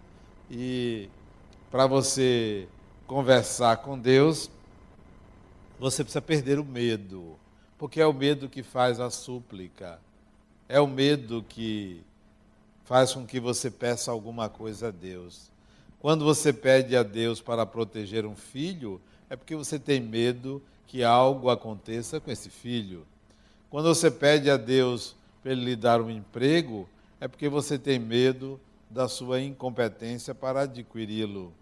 E 0.50 1.08
para 1.70 1.86
você 1.86 2.68
conversar 3.06 3.78
com 3.78 3.98
Deus, 3.98 4.50
você 5.80 6.04
precisa 6.04 6.20
perder 6.20 6.58
o 6.58 6.64
medo, 6.64 7.38
porque 7.78 8.00
é 8.00 8.06
o 8.06 8.12
medo 8.12 8.48
que 8.48 8.62
faz 8.62 9.00
a 9.00 9.10
súplica, 9.10 10.00
é 10.68 10.80
o 10.80 10.86
medo 10.86 11.44
que 11.48 12.02
faz 12.84 13.12
com 13.12 13.26
que 13.26 13.38
você 13.38 13.70
peça 13.70 14.10
alguma 14.10 14.48
coisa 14.48 14.88
a 14.88 14.90
Deus. 14.90 15.50
Quando 15.98 16.24
você 16.24 16.52
pede 16.52 16.96
a 16.96 17.02
Deus 17.02 17.40
para 17.40 17.66
proteger 17.66 18.24
um 18.24 18.36
filho, 18.36 19.00
é 19.28 19.36
porque 19.36 19.56
você 19.56 19.78
tem 19.78 20.00
medo 20.00 20.62
que 20.86 21.02
algo 21.02 21.50
aconteça 21.50 22.20
com 22.20 22.30
esse 22.30 22.48
filho. 22.48 23.04
Quando 23.68 23.92
você 23.92 24.10
pede 24.10 24.48
a 24.50 24.56
Deus 24.56 25.16
para 25.42 25.52
ele 25.52 25.64
lhe 25.64 25.76
dar 25.76 26.00
um 26.00 26.10
emprego, 26.10 26.88
é 27.20 27.26
porque 27.26 27.48
você 27.48 27.78
tem 27.78 27.98
medo 27.98 28.60
da 28.88 29.08
sua 29.08 29.40
incompetência 29.40 30.34
para 30.34 30.62
adquiri-lo. 30.62 31.52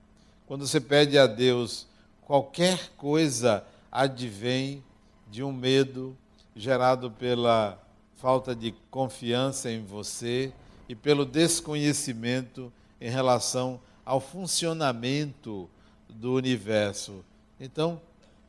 Quando 0.46 0.66
você 0.66 0.80
pede 0.80 1.18
a 1.18 1.26
Deus 1.26 1.86
qualquer 2.22 2.90
coisa, 2.96 3.64
advém 3.90 4.82
de 5.30 5.42
um 5.42 5.52
medo 5.52 6.16
gerado 6.54 7.10
pela 7.10 7.78
falta 8.16 8.54
de 8.54 8.72
confiança 8.90 9.70
em 9.70 9.84
você 9.84 10.52
e 10.88 10.94
pelo 10.94 11.24
desconhecimento 11.24 12.72
em 13.00 13.10
relação 13.10 13.80
ao 14.04 14.20
funcionamento 14.20 15.68
do 16.08 16.34
universo. 16.34 17.24
Então, 17.58 18.00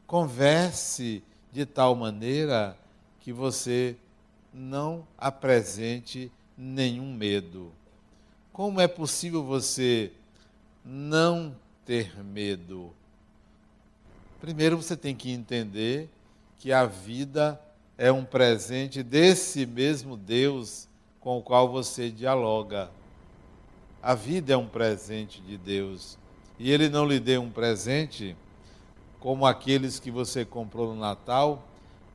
converse 0.05 1.23
de 1.51 1.65
tal 1.65 1.95
maneira 1.95 2.77
que 3.19 3.33
você 3.33 3.95
não 4.53 5.05
apresente 5.17 6.31
nenhum 6.57 7.13
medo. 7.13 7.71
Como 8.53 8.79
é 8.79 8.87
possível 8.87 9.43
você 9.43 10.11
não 10.83 11.55
ter 11.85 12.23
medo? 12.23 12.93
Primeiro 14.39 14.77
você 14.77 14.95
tem 14.95 15.15
que 15.15 15.31
entender 15.31 16.09
que 16.59 16.71
a 16.71 16.85
vida 16.85 17.59
é 17.97 18.11
um 18.11 18.25
presente 18.25 19.01
desse 19.03 19.65
mesmo 19.65 20.17
Deus 20.17 20.87
com 21.19 21.37
o 21.37 21.41
qual 21.41 21.69
você 21.69 22.09
dialoga. 22.09 22.89
A 24.01 24.13
vida 24.13 24.53
é 24.53 24.57
um 24.57 24.67
presente 24.67 25.41
de 25.41 25.57
Deus. 25.57 26.17
E 26.59 26.71
Ele 26.71 26.89
não 26.89 27.05
lhe 27.05 27.19
deu 27.19 27.41
um 27.41 27.49
presente 27.49 28.35
como 29.19 29.45
aqueles 29.45 29.99
que 29.99 30.11
você 30.11 30.45
comprou 30.45 30.93
no 30.93 30.99
Natal 30.99 31.63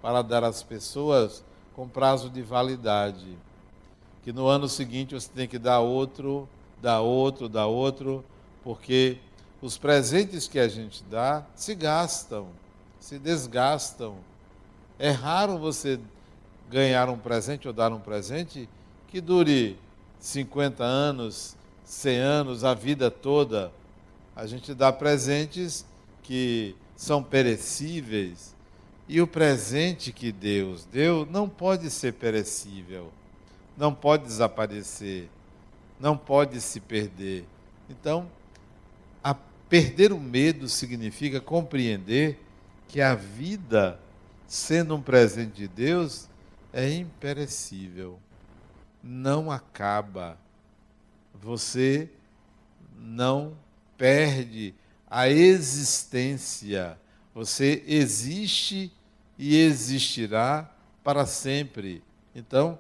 para 0.01 0.23
dar 0.23 0.45
às 0.45 0.63
pessoas 0.63 1.45
com 1.75 1.89
prazo 1.89 2.31
de 2.31 2.43
validade 2.43 3.37
que 4.23 4.33
no 4.33 4.47
ano 4.47 4.69
seguinte 4.69 5.15
você 5.15 5.29
tem 5.29 5.49
que 5.49 5.59
dar 5.59 5.81
outro, 5.81 6.49
dar 6.81 7.01
outro, 7.01 7.49
dar 7.49 7.67
outro, 7.67 8.25
porque 8.63 9.19
os 9.63 9.79
presentes 9.79 10.47
que 10.47 10.59
a 10.59 10.69
gente 10.69 11.03
dá 11.05 11.45
se 11.55 11.75
gastam, 11.75 12.49
se 12.99 13.19
desgastam. 13.19 14.17
É 15.01 15.11
raro 15.11 15.59
você 15.59 15.99
ganhar 16.71 17.09
um 17.09 17.19
presente 17.19 17.67
ou 17.67 17.75
dar 17.75 17.93
um 17.93 17.99
presente 17.99 18.69
que 19.09 19.21
dure 19.21 19.77
50 20.21 20.85
anos, 20.85 21.57
100 21.85 22.19
anos, 22.19 22.63
a 22.63 22.75
vida 22.75 23.11
toda. 23.11 23.73
A 24.37 24.47
gente 24.47 24.75
dá 24.75 24.93
presentes 24.93 25.85
que 26.23 26.77
são 26.95 27.21
perecíveis. 27.21 28.55
E 29.09 29.21
o 29.21 29.27
presente 29.27 30.13
que 30.13 30.31
Deus 30.31 30.85
deu 30.85 31.27
não 31.29 31.49
pode 31.49 31.91
ser 31.91 32.13
perecível 32.13 33.11
não 33.81 33.95
pode 33.95 34.25
desaparecer, 34.25 35.31
não 35.99 36.15
pode 36.15 36.61
se 36.61 36.79
perder. 36.81 37.47
Então, 37.89 38.29
perder 39.71 40.13
o 40.13 40.21
medo 40.21 40.69
significa 40.69 41.41
compreender 41.41 42.39
que 42.89 43.01
a 43.01 43.15
vida, 43.15 43.99
sendo 44.51 44.97
um 44.97 45.01
presente 45.01 45.53
de 45.53 45.69
Deus, 45.69 46.29
é 46.73 46.93
imperecível. 46.93 48.19
não 49.01 49.49
acaba. 49.49 50.37
Você 51.41 52.11
não 52.99 53.57
perde 53.97 54.75
a 55.09 55.29
existência. 55.29 56.99
Você 57.33 57.85
existe 57.87 58.93
e 59.39 59.57
existirá 59.57 60.69
para 61.05 61.25
sempre. 61.27 62.03
Então, 62.35 62.77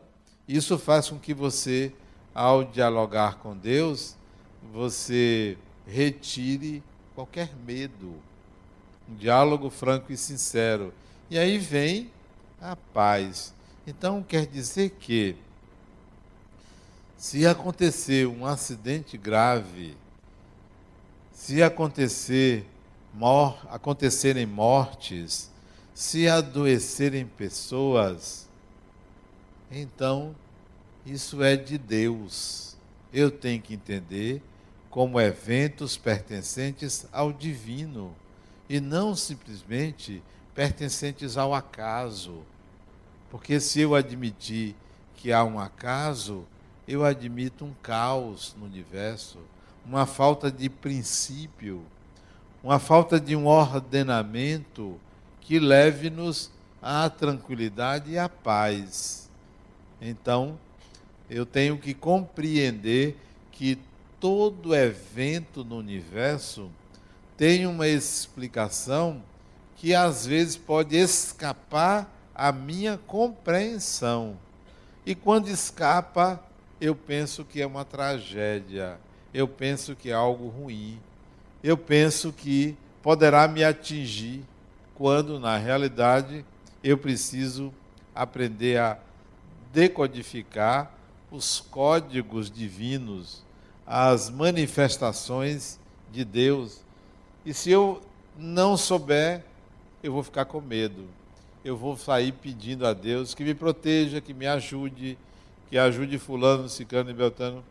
isso 0.49 0.77
faz 0.77 1.09
com 1.09 1.21
que 1.21 1.33
você, 1.33 1.95
ao 2.35 2.65
dialogar 2.65 3.37
com 3.37 3.57
Deus, 3.57 4.17
você 4.73 5.57
retire 5.87 6.83
qualquer 7.15 7.55
medo. 7.65 8.17
Um 9.09 9.15
diálogo 9.15 9.71
franco 9.71 10.13
e 10.13 10.17
sincero. 10.17 10.93
E 11.31 11.39
aí 11.39 11.59
vem 11.59 12.11
a 12.61 12.75
paz. 12.75 13.55
Então 13.87 14.21
quer 14.21 14.47
dizer 14.47 14.91
que 14.99 15.37
se 17.17 17.47
acontecer 17.47 18.27
um 18.27 18.45
acidente 18.45 19.17
grave, 19.17 19.97
se 21.33 21.63
acontecer 21.63 22.67
mor 23.15 23.65
acontecerem 23.71 24.45
mortes, 24.45 25.51
se 25.95 26.27
adoecerem 26.27 27.27
pessoas, 27.27 28.49
então 29.71 30.35
isso 31.07 31.43
é 31.43 31.57
de 31.57 31.79
Deus. 31.79 32.77
Eu 33.13 33.31
tenho 33.31 33.63
que 33.63 33.75
entender 33.75 34.43
como 34.89 35.21
eventos 35.21 35.97
pertencentes 35.97 37.07
ao 37.13 37.33
divino 37.33 38.15
e 38.69 38.81
não 38.81 39.15
simplesmente 39.15 40.23
pertencentes 40.61 41.39
ao 41.39 41.55
acaso. 41.55 42.43
Porque 43.31 43.59
se 43.59 43.81
eu 43.81 43.95
admitir 43.95 44.77
que 45.15 45.33
há 45.33 45.43
um 45.43 45.59
acaso, 45.59 46.45
eu 46.87 47.03
admito 47.03 47.65
um 47.65 47.73
caos 47.83 48.55
no 48.59 48.67
universo, 48.67 49.39
uma 49.87 50.05
falta 50.05 50.53
de 50.53 50.69
princípio, 50.69 51.83
uma 52.63 52.79
falta 52.79 53.19
de 53.19 53.35
um 53.35 53.47
ordenamento 53.47 55.01
que 55.41 55.59
leve-nos 55.59 56.51
à 56.83 57.09
tranquilidade 57.09 58.11
e 58.11 58.19
à 58.19 58.29
paz. 58.29 59.31
Então, 59.99 60.59
eu 61.31 61.47
tenho 61.47 61.79
que 61.79 61.95
compreender 61.95 63.17
que 63.51 63.79
todo 64.21 64.75
evento 64.75 65.65
no 65.65 65.79
universo 65.79 66.71
tem 67.35 67.67
uma 67.67 67.89
explicação 67.89 69.23
que 69.81 69.95
às 69.95 70.27
vezes 70.27 70.59
pode 70.59 70.95
escapar 70.95 72.07
à 72.35 72.53
minha 72.53 73.01
compreensão. 73.07 74.37
E 75.07 75.15
quando 75.15 75.49
escapa, 75.49 76.39
eu 76.79 76.95
penso 76.95 77.47
que 77.47 77.63
é 77.63 77.67
uma 77.67 77.83
tragédia, 77.83 78.99
eu 79.33 79.49
penso 79.49 79.97
que 79.97 80.11
é 80.11 80.13
algo 80.13 80.49
ruim, 80.49 81.01
eu 81.65 81.79
penso 81.79 82.31
que 82.31 82.77
poderá 83.03 83.49
me 83.49 83.65
atingir, 83.65 84.45
quando 84.95 85.41
na 85.41 85.57
realidade 85.57 86.45
eu 86.85 86.99
preciso 86.99 87.73
aprender 88.15 88.79
a 88.79 88.99
decodificar 89.73 90.93
os 91.31 91.59
códigos 91.59 92.51
divinos, 92.51 93.43
as 93.87 94.29
manifestações 94.29 95.79
de 96.13 96.23
Deus. 96.23 96.83
E 97.47 97.55
se 97.55 97.71
eu 97.71 98.03
não 98.37 98.77
souber, 98.77 99.43
eu 100.03 100.13
vou 100.13 100.23
ficar 100.23 100.45
com 100.45 100.61
medo. 100.61 101.05
Eu 101.65 101.77
vou 101.77 101.97
sair 101.97 102.33
pedindo 102.33 102.87
a 102.87 102.93
Deus 102.93 103.35
que 103.35 103.45
me 103.45 103.55
proteja, 103.55 104.21
que 104.21 104.33
me 104.33 104.47
ajude, 104.47 105.19
que 105.69 105.77
ajude 105.77 106.19
fulano, 106.19 106.69
ciclano 106.69 107.11
e 107.11 107.15
beltano. 107.15 107.63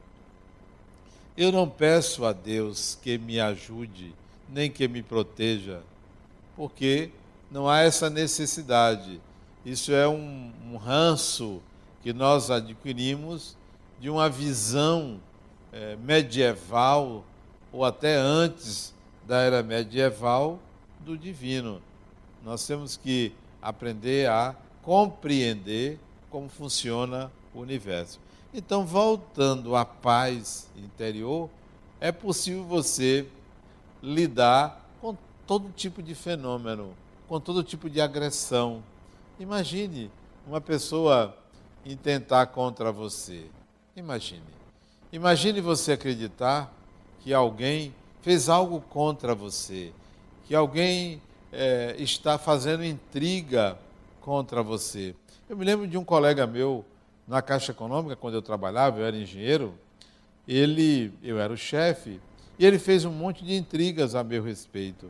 Eu 1.36 1.52
não 1.52 1.68
peço 1.68 2.26
a 2.26 2.34
Deus 2.34 2.98
que 3.02 3.18
me 3.18 3.40
ajude, 3.40 4.14
nem 4.48 4.70
que 4.70 4.88
me 4.88 5.02
proteja, 5.02 5.82
porque 6.56 7.10
não 7.50 7.68
há 7.68 7.80
essa 7.80 8.10
necessidade. 8.10 9.20
Isso 9.66 9.92
é 9.92 10.08
um, 10.08 10.52
um 10.72 10.78
ranço 10.78 11.62
que 12.04 12.14
nós 12.14 12.52
adquirimos 12.52 13.58
de 14.00 14.10
uma 14.10 14.30
visão 14.30 15.20
é, 15.72 15.96
medieval, 15.96 17.26
ou 17.72 17.84
até 17.84 18.16
antes 18.16 18.94
da 19.28 19.40
era 19.42 19.64
medieval, 19.64 20.60
do 21.00 21.18
divino. 21.18 21.82
Nós 22.50 22.66
temos 22.66 22.98
que 22.98 23.32
aprender 23.62 24.28
a 24.28 24.56
compreender 24.82 26.00
como 26.32 26.50
funciona 26.50 27.32
o 27.54 27.60
universo. 27.60 28.20
Então, 28.52 28.88
voltando 28.88 29.76
à 29.76 29.86
paz 29.86 30.68
interior, 30.76 31.48
é 32.00 32.12
possível 32.12 32.64
você 32.64 33.28
lidar 34.02 34.84
com 35.00 35.16
todo 35.46 35.70
tipo 35.70 36.02
de 36.02 36.16
fenômeno, 36.16 36.96
com 37.28 37.40
todo 37.40 37.64
tipo 37.64 37.88
de 37.88 38.02
agressão. 38.02 38.82
Imagine 39.40 40.10
uma 40.48 40.60
pessoa 40.60 41.38
intentar 41.86 42.48
contra 42.48 42.92
você. 42.92 43.46
Imagine. 43.96 44.42
Imagine 45.14 45.62
você 45.62 45.92
acreditar 45.92 46.74
que 47.20 47.32
alguém 47.32 47.94
fez 48.24 48.50
algo 48.50 48.82
contra 48.82 49.36
você, 49.36 49.94
que 50.48 50.56
alguém 50.56 51.22
é, 51.52 51.96
está 52.00 52.38
fazendo 52.38 52.84
intriga 52.84 53.78
contra 54.22 54.62
você. 54.62 55.16
Eu 55.50 55.58
me 55.58 55.66
lembro 55.66 55.88
de 55.88 55.98
um 55.98 56.04
colega 56.04 56.46
meu 56.46 56.86
na 57.28 57.42
Caixa 57.42 57.72
Econômica, 57.72 58.16
quando 58.16 58.36
eu 58.36 58.42
trabalhava, 58.42 59.00
eu 59.00 59.06
era 59.06 59.16
engenheiro, 59.16 59.76
ele, 60.48 61.14
eu 61.22 61.40
era 61.40 61.54
o 61.54 61.58
chefe, 61.58 62.20
e 62.58 62.66
ele 62.66 62.80
fez 62.80 63.06
um 63.06 63.12
monte 63.12 63.46
de 63.46 63.56
intrigas 63.56 64.16
a 64.16 64.24
meu 64.24 64.44
respeito, 64.44 65.10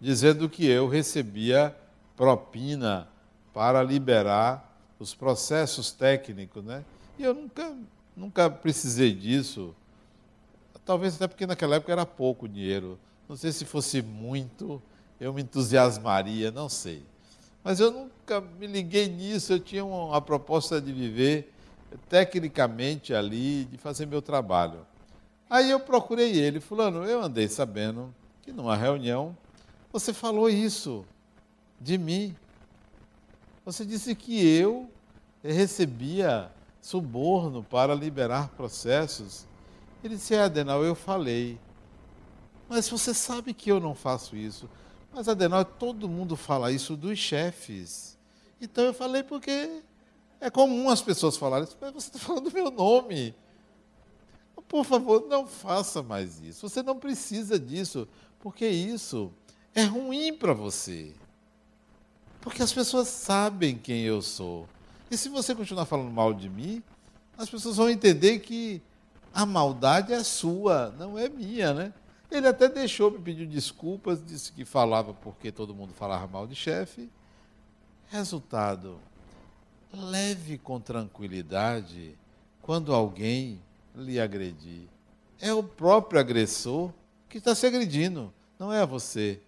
dizendo 0.00 0.48
que 0.48 0.66
eu 0.66 0.88
recebia 0.88 1.74
propina 2.16 3.08
para 3.52 3.82
liberar 3.82 4.76
os 4.98 5.14
processos 5.14 5.92
técnicos, 5.92 6.64
né? 6.64 6.84
E 7.18 7.22
eu 7.22 7.32
nunca, 7.32 7.76
nunca 8.16 8.50
precisei 8.50 9.14
disso. 9.14 9.74
Talvez 10.84 11.14
até 11.14 11.28
porque 11.28 11.46
naquela 11.46 11.76
época 11.76 11.92
era 11.92 12.04
pouco 12.04 12.48
dinheiro. 12.48 12.98
Não 13.28 13.36
sei 13.36 13.52
se 13.52 13.64
fosse 13.64 14.02
muito, 14.02 14.82
eu 15.20 15.32
me 15.32 15.42
entusiasmaria, 15.42 16.50
não 16.50 16.68
sei. 16.68 17.04
Mas 17.62 17.80
eu 17.80 17.90
nunca 17.90 18.40
me 18.40 18.66
liguei 18.66 19.08
nisso, 19.08 19.52
eu 19.52 19.60
tinha 19.60 19.84
uma, 19.84 20.20
proposta 20.20 20.80
de 20.80 20.92
viver 20.92 21.52
tecnicamente 22.08 23.14
ali, 23.14 23.64
de 23.64 23.78
fazer 23.78 24.06
meu 24.06 24.20
trabalho. 24.20 24.86
Aí 25.48 25.70
eu 25.70 25.80
procurei 25.80 26.36
ele, 26.36 26.60
fulano, 26.60 27.04
eu 27.04 27.22
andei 27.22 27.48
sabendo 27.48 28.14
que 28.42 28.52
numa 28.52 28.76
reunião 28.76 29.36
você 29.92 30.12
falou 30.12 30.50
isso 30.50 31.06
de 31.80 31.96
mim. 31.96 32.34
Você 33.64 33.84
disse 33.84 34.14
que 34.14 34.46
eu 34.46 34.90
recebia 35.42 36.50
suborno 36.80 37.62
para 37.62 37.94
liberar 37.94 38.48
processos. 38.50 39.46
Ele 40.02 40.16
disse, 40.16 40.34
é, 40.34 40.42
Adenal, 40.42 40.84
eu 40.84 40.94
falei. 40.94 41.58
Mas 42.68 42.88
você 42.88 43.14
sabe 43.14 43.54
que 43.54 43.70
eu 43.70 43.80
não 43.80 43.94
faço 43.94 44.36
isso. 44.36 44.68
Mas, 45.14 45.28
Adenal, 45.28 45.64
todo 45.64 46.08
mundo 46.08 46.34
fala 46.34 46.72
isso 46.72 46.96
dos 46.96 47.16
chefes. 47.20 48.18
Então 48.60 48.82
eu 48.82 48.92
falei 48.92 49.22
porque 49.22 49.80
é 50.40 50.50
comum 50.50 50.90
as 50.90 51.00
pessoas 51.00 51.36
falarem 51.36 51.68
isso, 51.68 51.76
mas 51.80 51.94
você 51.94 52.08
está 52.08 52.18
falando 52.18 52.50
do 52.50 52.52
meu 52.52 52.68
nome. 52.68 53.32
Por 54.66 54.84
favor, 54.84 55.24
não 55.28 55.46
faça 55.46 56.02
mais 56.02 56.40
isso. 56.40 56.68
Você 56.68 56.82
não 56.82 56.98
precisa 56.98 57.60
disso, 57.60 58.08
porque 58.40 58.66
isso 58.66 59.30
é 59.72 59.84
ruim 59.84 60.34
para 60.34 60.52
você. 60.52 61.12
Porque 62.40 62.60
as 62.60 62.72
pessoas 62.72 63.06
sabem 63.06 63.78
quem 63.78 64.00
eu 64.02 64.20
sou. 64.20 64.68
E 65.08 65.16
se 65.16 65.28
você 65.28 65.54
continuar 65.54 65.84
falando 65.86 66.10
mal 66.10 66.34
de 66.34 66.48
mim, 66.48 66.82
as 67.38 67.48
pessoas 67.48 67.76
vão 67.76 67.88
entender 67.88 68.40
que 68.40 68.82
a 69.32 69.46
maldade 69.46 70.12
é 70.12 70.24
sua, 70.24 70.92
não 70.98 71.16
é 71.16 71.28
minha, 71.28 71.72
né? 71.72 71.92
Ele 72.34 72.48
até 72.48 72.68
deixou, 72.68 73.12
me 73.12 73.18
pediu 73.20 73.46
desculpas, 73.46 74.20
disse 74.20 74.50
que 74.50 74.64
falava 74.64 75.14
porque 75.14 75.52
todo 75.52 75.72
mundo 75.72 75.92
falava 75.92 76.26
mal 76.26 76.48
de 76.48 76.56
chefe. 76.56 77.08
Resultado: 78.08 78.98
leve 79.92 80.58
com 80.58 80.80
tranquilidade 80.80 82.18
quando 82.60 82.92
alguém 82.92 83.60
lhe 83.94 84.18
agredir. 84.18 84.88
É 85.40 85.54
o 85.54 85.62
próprio 85.62 86.18
agressor 86.18 86.90
que 87.28 87.38
está 87.38 87.54
se 87.54 87.66
agredindo, 87.66 88.34
não 88.58 88.72
é 88.72 88.80
a 88.80 88.86
você. 88.86 89.40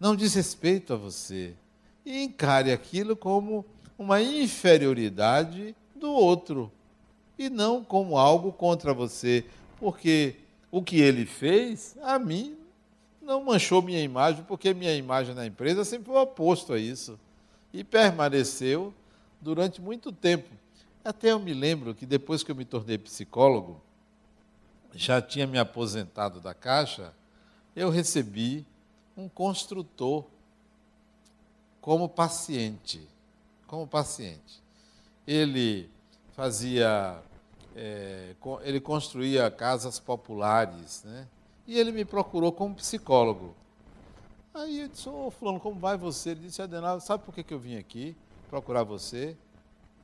Não 0.00 0.16
diz 0.16 0.34
respeito 0.34 0.92
a 0.92 0.96
você. 0.96 1.54
E 2.04 2.24
encare 2.24 2.72
aquilo 2.72 3.14
como 3.14 3.64
uma 3.96 4.20
inferioridade 4.20 5.76
do 5.94 6.10
outro 6.10 6.72
e 7.38 7.48
não 7.48 7.84
como 7.84 8.18
algo 8.18 8.52
contra 8.52 8.92
você, 8.92 9.44
porque 9.78 10.39
o 10.70 10.82
que 10.82 11.00
ele 11.00 11.26
fez, 11.26 11.96
a 12.02 12.18
mim, 12.18 12.56
não 13.20 13.44
manchou 13.44 13.82
minha 13.82 14.02
imagem, 14.02 14.44
porque 14.44 14.72
minha 14.74 14.94
imagem 14.94 15.34
na 15.34 15.46
empresa 15.46 15.84
sempre 15.84 16.12
foi 16.12 16.20
oposto 16.20 16.72
a 16.72 16.78
isso. 16.78 17.18
E 17.72 17.84
permaneceu 17.84 18.92
durante 19.40 19.80
muito 19.80 20.10
tempo. 20.10 20.48
Até 21.04 21.30
eu 21.30 21.38
me 21.38 21.54
lembro 21.54 21.94
que 21.94 22.04
depois 22.04 22.42
que 22.42 22.50
eu 22.50 22.56
me 22.56 22.64
tornei 22.64 22.98
psicólogo, 22.98 23.80
já 24.94 25.22
tinha 25.22 25.46
me 25.46 25.58
aposentado 25.58 26.40
da 26.40 26.52
Caixa, 26.52 27.12
eu 27.74 27.90
recebi 27.90 28.66
um 29.16 29.28
construtor 29.28 30.24
como 31.80 32.08
paciente. 32.08 33.00
Como 33.66 33.86
paciente. 33.86 34.60
Ele 35.26 35.88
fazia, 36.34 37.22
é, 37.76 38.34
ele 38.62 38.80
construía 38.80 39.50
casas 39.50 39.98
populares, 39.98 41.02
né? 41.04 41.26
E 41.66 41.78
ele 41.78 41.92
me 41.92 42.04
procurou 42.04 42.52
como 42.52 42.74
psicólogo. 42.74 43.54
Aí 44.52 44.80
eu 44.80 44.88
disse, 44.88 45.08
ô 45.08 45.26
oh, 45.26 45.30
fulano, 45.30 45.60
como 45.60 45.78
vai 45.78 45.96
você? 45.96 46.30
Ele 46.30 46.40
disse, 46.40 46.60
Adenal, 46.60 47.00
sabe 47.00 47.24
por 47.24 47.34
que, 47.34 47.44
que 47.44 47.54
eu 47.54 47.58
vim 47.58 47.76
aqui 47.76 48.16
procurar 48.48 48.82
você? 48.82 49.36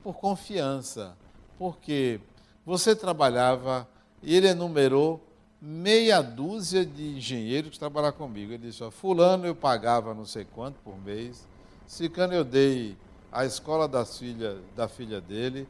Por 0.01 0.13
confiança. 0.15 1.17
Porque 1.59 2.21
você 2.65 2.95
trabalhava, 2.95 3.87
e 4.23 4.35
ele 4.35 4.47
enumerou 4.47 5.21
meia 5.61 6.21
dúzia 6.21 6.85
de 6.85 7.17
engenheiros 7.17 7.71
que 7.71 7.79
trabalhavam 7.79 8.17
comigo. 8.17 8.53
Ele 8.53 8.67
disse, 8.67 8.89
fulano 8.91 9.45
eu 9.45 9.55
pagava 9.55 10.13
não 10.13 10.25
sei 10.25 10.45
quanto 10.45 10.79
por 10.79 10.97
mês, 10.97 11.45
Cicano 11.87 12.33
eu 12.33 12.43
dei 12.43 12.97
a 13.31 13.45
escola 13.45 13.87
das 13.87 14.17
filha, 14.17 14.57
da 14.75 14.87
filha 14.87 15.21
dele, 15.21 15.67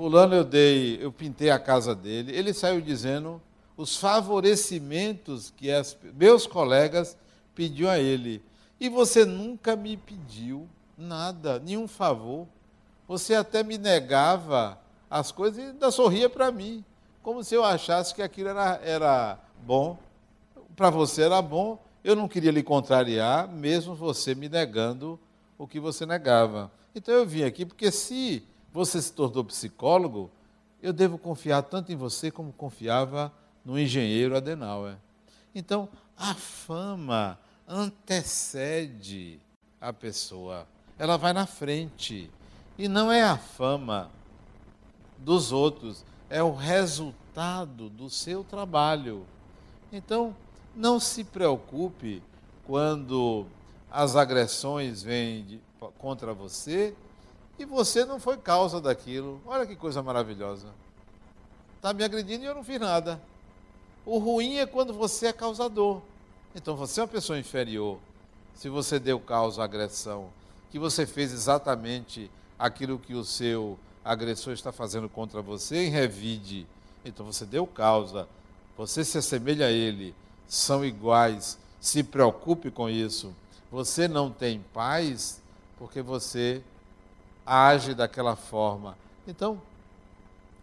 fulano 0.00 0.34
eu 0.34 0.44
dei, 0.44 0.98
eu 0.98 1.12
pintei 1.12 1.50
a 1.50 1.58
casa 1.58 1.94
dele. 1.94 2.34
Ele 2.34 2.54
saiu 2.54 2.80
dizendo 2.80 3.38
os 3.76 3.98
favorecimentos 3.98 5.52
que 5.54 5.70
as, 5.70 5.94
meus 6.14 6.46
colegas 6.46 7.18
pediam 7.54 7.90
a 7.90 7.98
ele. 7.98 8.42
E 8.80 8.88
você 8.88 9.26
nunca 9.26 9.76
me 9.76 9.98
pediu 9.98 10.66
nada, 10.96 11.58
nenhum 11.58 11.86
favor. 11.86 12.48
Você 13.06 13.34
até 13.34 13.62
me 13.62 13.76
negava 13.76 14.80
as 15.10 15.30
coisas 15.30 15.62
e 15.62 15.66
ainda 15.66 15.90
sorria 15.90 16.30
para 16.30 16.50
mim, 16.50 16.82
como 17.22 17.44
se 17.44 17.54
eu 17.54 17.62
achasse 17.62 18.14
que 18.14 18.22
aquilo 18.22 18.48
era, 18.48 18.80
era 18.82 19.38
bom. 19.66 19.98
Para 20.74 20.88
você 20.88 21.24
era 21.24 21.42
bom, 21.42 21.78
eu 22.02 22.16
não 22.16 22.26
queria 22.26 22.50
lhe 22.50 22.62
contrariar, 22.62 23.46
mesmo 23.46 23.94
você 23.94 24.34
me 24.34 24.48
negando 24.48 25.20
o 25.58 25.66
que 25.66 25.78
você 25.78 26.06
negava. 26.06 26.72
Então 26.94 27.12
eu 27.12 27.26
vim 27.26 27.42
aqui 27.42 27.66
porque 27.66 27.90
se 27.90 28.42
você 28.72 29.00
se 29.00 29.12
tornou 29.12 29.44
psicólogo, 29.44 30.30
eu 30.82 30.92
devo 30.92 31.18
confiar 31.18 31.62
tanto 31.62 31.92
em 31.92 31.96
você 31.96 32.30
como 32.30 32.52
confiava 32.52 33.32
no 33.64 33.78
engenheiro 33.78 34.36
Adenauer. 34.36 34.96
Então, 35.54 35.88
a 36.16 36.34
fama 36.34 37.38
antecede 37.66 39.40
a 39.80 39.92
pessoa, 39.92 40.66
ela 40.98 41.16
vai 41.16 41.32
na 41.32 41.46
frente. 41.46 42.30
E 42.78 42.88
não 42.88 43.10
é 43.10 43.22
a 43.22 43.36
fama 43.36 44.10
dos 45.18 45.52
outros, 45.52 46.04
é 46.28 46.42
o 46.42 46.54
resultado 46.54 47.90
do 47.90 48.08
seu 48.08 48.44
trabalho. 48.44 49.26
Então, 49.92 50.34
não 50.74 51.00
se 51.00 51.24
preocupe 51.24 52.22
quando 52.66 53.46
as 53.90 54.14
agressões 54.14 55.02
vêm 55.02 55.44
de, 55.44 55.60
contra 55.98 56.32
você 56.32 56.94
e 57.60 57.64
você 57.66 58.06
não 58.06 58.18
foi 58.18 58.38
causa 58.38 58.80
daquilo. 58.80 59.40
Olha 59.44 59.66
que 59.66 59.76
coisa 59.76 60.02
maravilhosa. 60.02 60.68
Está 61.76 61.92
me 61.92 62.02
agredindo 62.02 62.42
e 62.42 62.46
eu 62.46 62.54
não 62.54 62.64
fiz 62.64 62.80
nada. 62.80 63.20
O 64.06 64.18
ruim 64.18 64.56
é 64.56 64.66
quando 64.66 64.94
você 64.94 65.26
é 65.26 65.32
causador. 65.32 66.00
Então 66.54 66.74
você 66.74 67.00
é 67.00 67.02
uma 67.02 67.08
pessoa 67.08 67.38
inferior. 67.38 67.98
Se 68.54 68.70
você 68.70 68.98
deu 68.98 69.20
causa 69.20 69.60
à 69.60 69.64
agressão, 69.64 70.30
que 70.70 70.78
você 70.78 71.04
fez 71.06 71.32
exatamente 71.32 72.30
aquilo 72.58 72.98
que 72.98 73.14
o 73.14 73.24
seu 73.24 73.78
agressor 74.02 74.54
está 74.54 74.72
fazendo 74.72 75.08
contra 75.08 75.42
você 75.42 75.84
em 75.84 75.90
revide. 75.90 76.66
Então 77.04 77.26
você 77.26 77.44
deu 77.44 77.66
causa. 77.66 78.26
Você 78.76 79.04
se 79.04 79.18
assemelha 79.18 79.66
a 79.66 79.70
ele. 79.70 80.14
São 80.48 80.82
iguais. 80.82 81.58
Se 81.78 82.02
preocupe 82.02 82.70
com 82.70 82.88
isso. 82.88 83.34
Você 83.70 84.08
não 84.08 84.30
tem 84.30 84.64
paz 84.72 85.42
porque 85.78 86.00
você 86.02 86.62
age 87.50 87.94
daquela 87.94 88.36
forma. 88.36 88.96
Então, 89.26 89.60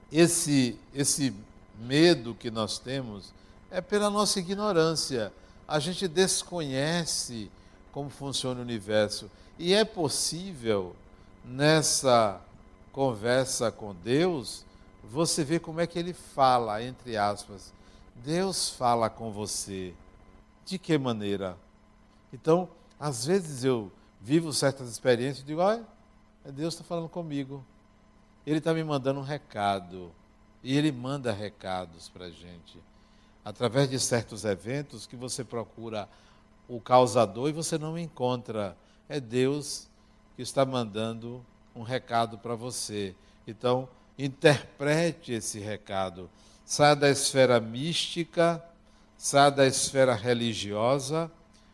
esse, 0.09 0.79
esse 0.95 1.33
medo 1.77 2.33
que 2.33 2.49
nós 2.49 2.79
temos 2.79 3.33
é 3.69 3.81
pela 3.81 4.09
nossa 4.09 4.39
ignorância. 4.39 5.33
A 5.67 5.79
gente 5.79 6.07
desconhece 6.07 7.51
como 7.91 8.09
funciona 8.09 8.61
o 8.61 8.63
universo. 8.63 9.29
E 9.59 9.73
é 9.73 9.83
possível, 9.83 10.95
nessa 11.43 12.39
conversa 12.93 13.69
com 13.69 13.93
Deus, 13.93 14.63
você 15.03 15.43
ver 15.43 15.59
como 15.59 15.81
é 15.81 15.87
que 15.87 15.99
ele 15.99 16.13
fala, 16.13 16.81
entre 16.81 17.17
aspas. 17.17 17.73
Deus 18.15 18.69
fala 18.69 19.09
com 19.09 19.29
você. 19.29 19.93
De 20.65 20.79
que 20.79 20.97
maneira? 20.97 21.57
Então, 22.31 22.69
às 22.97 23.25
vezes 23.25 23.65
eu 23.65 23.91
vivo 24.21 24.53
certas 24.53 24.89
experiências 24.89 25.43
e 25.43 25.47
digo, 25.47 25.59
olha, 25.59 25.83
Deus 26.51 26.73
está 26.73 26.83
falando 26.83 27.09
comigo. 27.09 27.63
Ele 28.45 28.59
está 28.59 28.73
me 28.73 28.83
mandando 28.83 29.19
um 29.19 29.23
recado. 29.23 30.11
E 30.63 30.77
ele 30.77 30.91
manda 30.91 31.31
recados 31.31 32.09
para 32.09 32.25
a 32.25 32.29
gente. 32.29 32.79
Através 33.43 33.89
de 33.89 33.99
certos 33.99 34.45
eventos 34.45 35.05
que 35.05 35.15
você 35.15 35.43
procura 35.43 36.07
o 36.67 36.81
causador 36.81 37.49
e 37.49 37.53
você 37.53 37.77
não 37.77 37.97
encontra. 37.97 38.75
É 39.07 39.19
Deus 39.19 39.87
que 40.35 40.41
está 40.41 40.65
mandando 40.65 41.45
um 41.75 41.83
recado 41.83 42.37
para 42.37 42.55
você. 42.55 43.15
Então, 43.47 43.87
interprete 44.17 45.31
esse 45.31 45.59
recado. 45.59 46.29
Saia 46.65 46.95
da 46.95 47.09
esfera 47.09 47.59
mística, 47.59 48.63
saia 49.17 49.49
da 49.49 49.65
esfera 49.65 50.13
religiosa 50.13 51.31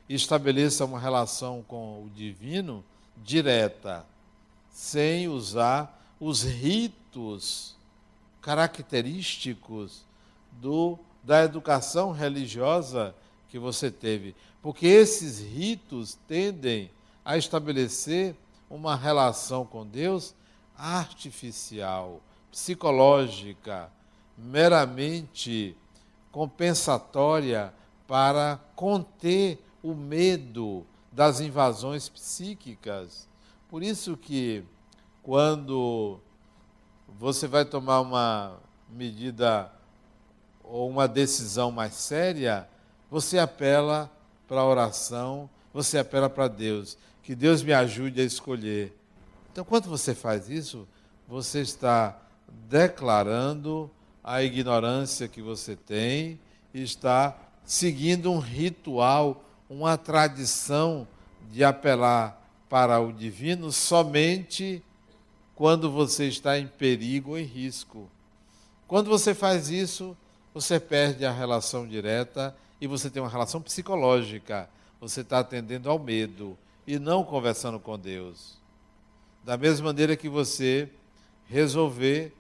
estabeleça 0.09 0.86
uma 0.86 0.99
relação 0.99 1.63
com 1.67 2.03
o 2.03 2.09
divino 2.09 2.83
direta, 3.17 4.05
sem 4.73 5.29
usar 5.29 6.03
os 6.19 6.41
ritos 6.41 7.75
característicos 8.41 10.03
do, 10.51 10.97
da 11.23 11.43
educação 11.43 12.12
religiosa 12.12 13.15
que 13.47 13.59
você 13.59 13.91
teve. 13.91 14.36
Porque 14.63 14.88
esses 14.88 15.39
ritos 15.39 16.17
tendem 16.27 16.89
a 17.23 17.38
estabelecer 17.38 18.36
uma 18.67 18.95
relação 18.95 19.63
com 19.63 19.86
Deus 19.86 20.33
artificial, 20.75 22.19
psicológica, 22.51 23.91
meramente 24.36 25.77
compensatória 26.31 27.71
para 28.07 28.59
conter 28.75 29.63
o 29.83 29.93
medo 29.93 30.83
das 31.12 31.39
invasões 31.39 32.09
psíquicas. 32.09 33.27
Por 33.73 33.81
isso 33.81 34.15
que 34.15 34.63
quando 35.23 36.19
você 37.07 37.47
vai 37.47 37.65
tomar 37.65 38.01
uma 38.01 38.59
medida 38.88 39.71
ou 40.63 40.88
uma 40.88 41.07
decisão 41.07 41.71
mais 41.71 41.95
séria, 41.95 42.69
você 43.09 43.39
apela 43.39 44.12
para 44.47 44.59
a 44.59 44.65
oração, 44.67 45.49
você 45.73 45.97
apela 45.97 46.29
para 46.29 46.47
Deus, 46.47 46.99
que 47.23 47.33
Deus 47.33 47.63
me 47.63 47.73
ajude 47.73 48.21
a 48.21 48.23
escolher. 48.23 48.95
Então, 49.51 49.65
quando 49.65 49.89
você 49.89 50.13
faz 50.13 50.51
isso, 50.51 50.88
você 51.27 51.62
está 51.62 52.21
declarando 52.69 53.89
a 54.23 54.43
ignorância 54.43 55.27
que 55.27 55.41
você 55.41 55.75
tem 55.75 56.39
e 56.71 56.83
está 56.83 57.36
seguindo 57.65 58.31
um 58.31 58.38
ritual 58.38 59.43
uma 59.67 59.97
tradição 59.97 61.07
de 61.49 61.63
apelar 61.63 62.42
para 62.73 62.99
o 62.99 63.13
divino 63.13 63.71
somente 63.71 64.81
quando 65.53 65.91
você 65.91 66.27
está 66.27 66.57
em 66.57 66.65
perigo 66.65 67.33
ou 67.33 67.38
em 67.38 67.43
risco. 67.43 68.09
Quando 68.88 69.12
você 69.12 69.36
faz 69.36 69.69
isso, 69.69 70.17
você 70.51 70.79
perde 70.79 71.23
a 71.23 71.31
relação 71.31 71.88
direta 71.88 72.57
e 72.81 72.88
você 72.88 73.12
tem 73.12 73.21
uma 73.21 73.29
relação 73.29 73.62
psicológica. 73.62 74.67
Você 74.99 75.21
está 75.21 75.38
atendendo 75.38 75.88
ao 75.88 75.99
medo 75.99 76.57
e 76.88 76.97
não 76.97 77.23
conversando 77.23 77.79
com 77.79 77.95
Deus. 77.95 78.57
Da 79.43 79.55
mesma 79.55 79.86
maneira 79.86 80.17
que 80.17 80.27
você 80.27 80.89
resolver, 81.45 82.33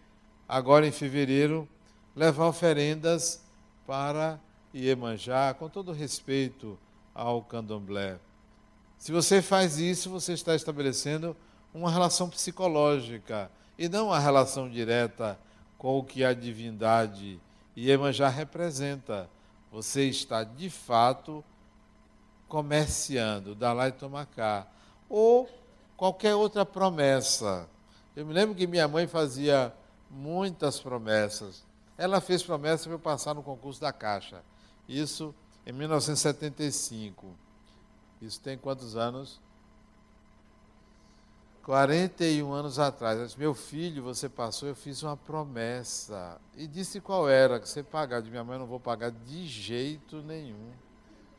agora 0.49 0.87
em 0.87 0.91
fevereiro, 0.91 1.69
levar 2.15 2.47
oferendas 2.47 3.39
para 3.85 4.39
Iemanjá, 4.73 5.53
com 5.53 5.69
todo 5.69 5.91
respeito 5.91 6.75
ao 7.13 7.43
candomblé. 7.43 8.17
Se 9.03 9.11
você 9.11 9.41
faz 9.41 9.79
isso, 9.79 10.09
você 10.09 10.31
está 10.31 10.55
estabelecendo 10.55 11.35
uma 11.73 11.91
relação 11.91 12.29
psicológica 12.29 13.51
e 13.77 13.89
não 13.89 14.07
uma 14.07 14.17
relação 14.17 14.69
direta 14.69 15.37
com 15.77 15.99
o 15.99 16.03
que 16.05 16.23
a 16.23 16.33
divindade 16.33 17.37
Iemanjá 17.75 18.29
representa. 18.29 19.29
Você 19.73 20.05
está, 20.05 20.45
de 20.45 20.69
fato, 20.69 21.43
comerciando, 22.47 23.53
dá 23.53 23.73
lá 23.73 23.89
e 23.89 23.91
toma 23.91 24.25
cá. 24.25 24.65
Ou 25.09 25.49
qualquer 25.97 26.35
outra 26.35 26.65
promessa 26.65 27.67
Eu 28.15 28.25
me 28.25 28.31
lembro 28.31 28.55
que 28.55 28.65
minha 28.65 28.87
mãe 28.87 29.05
fazia 29.05 29.73
muitas 30.09 30.79
promessas. 30.79 31.65
Ela 31.97 32.21
fez 32.21 32.41
promessa 32.41 32.85
para 32.85 32.93
eu 32.93 32.99
passar 32.99 33.35
no 33.35 33.43
concurso 33.43 33.81
da 33.81 33.91
Caixa. 33.91 34.41
Isso 34.87 35.35
em 35.65 35.73
1975. 35.73 37.43
Isso 38.25 38.39
tem 38.39 38.57
quantos 38.57 38.95
anos? 38.95 39.39
41 41.63 42.51
anos 42.51 42.77
atrás. 42.77 43.19
Disse, 43.19 43.39
Meu 43.39 43.53
filho, 43.53 44.03
você 44.03 44.27
passou, 44.27 44.67
eu 44.67 44.75
fiz 44.75 45.01
uma 45.01 45.15
promessa. 45.15 46.39
E 46.55 46.67
disse 46.67 46.99
qual 46.99 47.29
era, 47.29 47.59
que 47.59 47.67
você 47.67 47.81
pagar. 47.81 48.21
De 48.21 48.29
minha 48.29 48.43
mãe, 48.43 48.55
eu 48.55 48.59
não 48.59 48.67
vou 48.67 48.79
pagar 48.79 49.11
de 49.11 49.47
jeito 49.47 50.21
nenhum. 50.21 50.71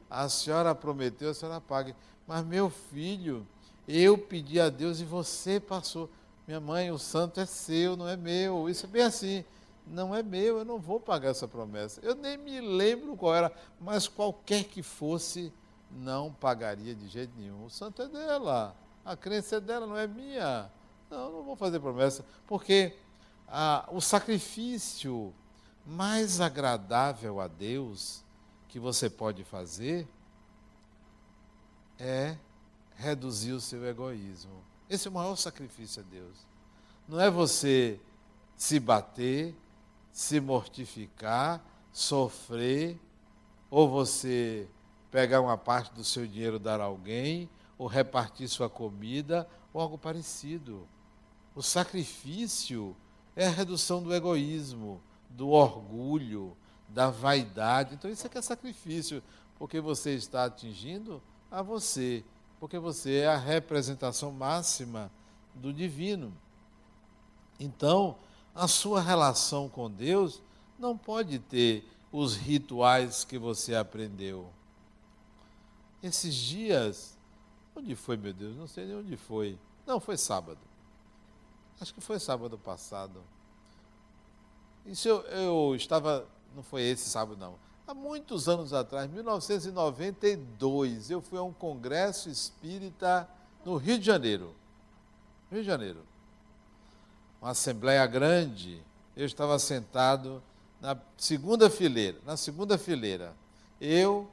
A 0.09 0.29
senhora 0.29 0.75
prometeu, 0.75 1.31
a 1.31 1.35
senhora 1.35 1.61
pague. 1.61 1.94
Mas 2.27 2.44
meu 2.44 2.70
filho, 2.70 3.47
eu 3.87 4.16
pedi 4.16 4.61
a 4.61 4.70
Deus 4.70 5.01
e 5.01 5.05
você 5.05 5.61
passou. 5.61 6.09
Minha 6.47 6.61
mãe, 6.61 6.90
o 6.90 6.99
santo 6.99 7.40
é 7.40 7.47
seu, 7.47 7.97
não 7.97 8.09
é 8.09 8.16
meu. 8.16 8.68
Isso 8.68 8.87
é 8.87 8.88
bem 8.88 9.03
assim. 9.03 9.44
Não 9.87 10.14
é 10.14 10.23
meu, 10.23 10.59
eu 10.59 10.64
não 10.64 10.79
vou 10.79 10.99
pagar 10.99 11.31
essa 11.31 11.47
promessa. 11.47 12.01
Eu 12.03 12.14
nem 12.14 12.38
me 12.38 12.61
lembro 12.61 13.16
qual 13.16 13.35
era, 13.35 13.53
mas 13.79 14.09
qualquer 14.09 14.64
que 14.64 14.83
fosse, 14.83 15.53
não 15.94 16.33
pagaria 16.33 16.94
de 16.94 17.07
jeito 17.09 17.33
nenhum. 17.38 17.64
O 17.64 17.70
santo 17.70 18.02
é 18.02 18.09
dela. 18.09 18.76
A 19.04 19.16
crença 19.16 19.57
é 19.57 19.61
dela, 19.61 19.87
não 19.87 19.96
é 19.96 20.07
minha. 20.07 20.70
Não, 21.11 21.33
não 21.33 21.42
vou 21.44 21.57
fazer 21.57 21.78
promessa. 21.78 22.24
Porque 22.46 22.96
ah, 23.48 23.88
o 23.92 24.00
sacrifício 24.00 25.33
mais 25.87 26.40
agradável 26.40 27.40
a 27.40 27.46
Deus 27.46 28.24
que 28.68 28.80
você 28.80 29.09
pode 29.09 29.44
fazer 29.44 30.09
é 31.98 32.37
reduzir 32.96 33.52
o 33.52 33.61
seu 33.61 33.87
egoísmo. 33.87 34.64
Esse 34.88 35.07
é 35.07 35.11
o 35.11 35.14
maior 35.14 35.37
sacrifício 35.37 36.02
a 36.02 36.11
Deus. 36.11 36.46
Não 37.07 37.20
é 37.20 37.30
você 37.30 38.00
se 38.57 38.80
bater, 38.80 39.54
se 40.11 40.40
mortificar, 40.40 41.62
sofrer, 41.92 42.98
ou 43.70 43.88
você 43.88 44.68
pegar 45.14 45.40
uma 45.40 45.57
parte 45.57 45.94
do 45.94 46.03
seu 46.03 46.27
dinheiro 46.27 46.59
dar 46.59 46.81
a 46.81 46.87
alguém, 46.87 47.48
ou 47.79 47.87
repartir 47.87 48.48
sua 48.48 48.68
comida, 48.68 49.48
ou 49.72 49.81
algo 49.81 49.96
parecido. 49.96 50.88
O 51.55 51.62
sacrifício 51.62 52.96
é 53.37 53.46
a 53.46 53.50
redução 53.50 54.03
do 54.03 54.12
egoísmo, 54.12 55.00
do 55.31 55.50
orgulho, 55.50 56.57
da 56.88 57.11
vaidade. 57.11 57.94
Então, 57.94 58.11
isso 58.11 58.27
é 58.27 58.29
que 58.29 58.38
é 58.38 58.42
sacrifício, 58.42 59.22
porque 59.57 59.81
você 59.81 60.16
está 60.16 60.46
atingindo 60.46 61.22
a 61.48 61.62
você, 61.62 62.24
porque 62.59 62.77
você 62.77 63.18
é 63.18 63.29
a 63.29 63.37
representação 63.37 64.33
máxima 64.33 65.12
do 65.55 65.72
divino. 65.72 66.37
Então, 67.61 68.16
a 68.53 68.66
sua 68.66 69.00
relação 69.00 69.68
com 69.68 69.88
Deus 69.88 70.42
não 70.77 70.98
pode 70.98 71.38
ter 71.38 71.88
os 72.11 72.35
rituais 72.35 73.22
que 73.22 73.38
você 73.38 73.77
aprendeu. 73.77 74.50
Esses 76.07 76.35
dias, 76.35 77.17
onde 77.75 77.97
foi, 77.97 78.17
meu 78.17 78.33
Deus? 78.33 78.57
Não 78.57 78.67
sei 78.67 78.87
nem 78.87 78.97
onde 78.97 79.17
foi. 79.17 79.59
Não, 79.87 79.99
foi 79.99 80.17
sábado. 80.17 80.61
Acho 81.81 81.95
que 81.95 82.01
foi 82.01 82.21
sábado 82.21 82.59
passado. 82.59 83.23
Isso 84.87 85.09
eu, 85.09 85.23
eu 85.23 85.75
estava, 85.75 86.27
não 86.55 86.62
foi 86.62 86.83
esse 86.83 87.09
sábado 87.09 87.38
não. 87.38 87.57
Há 87.87 87.95
muitos 87.95 88.49
anos 88.49 88.73
atrás, 88.73 89.11
1992, 89.11 91.11
eu 91.11 91.21
fui 91.21 91.38
a 91.38 91.43
um 91.43 91.53
congresso 91.53 92.29
espírita 92.29 93.29
no 93.64 93.77
Rio 93.77 93.99
de 93.99 94.07
Janeiro. 94.07 94.55
Rio 95.51 95.62
de 95.62 95.67
Janeiro 95.67 96.05
uma 97.45 97.51
assembleia 97.51 98.07
grande, 98.07 98.83
eu 99.14 99.27
estava 99.27 99.59
sentado 99.59 100.43
na 100.81 100.97
segunda 101.14 101.69
fileira, 101.69 102.17
na 102.25 102.38
segunda 102.38 102.79
fileira, 102.79 103.37
eu 103.79 104.27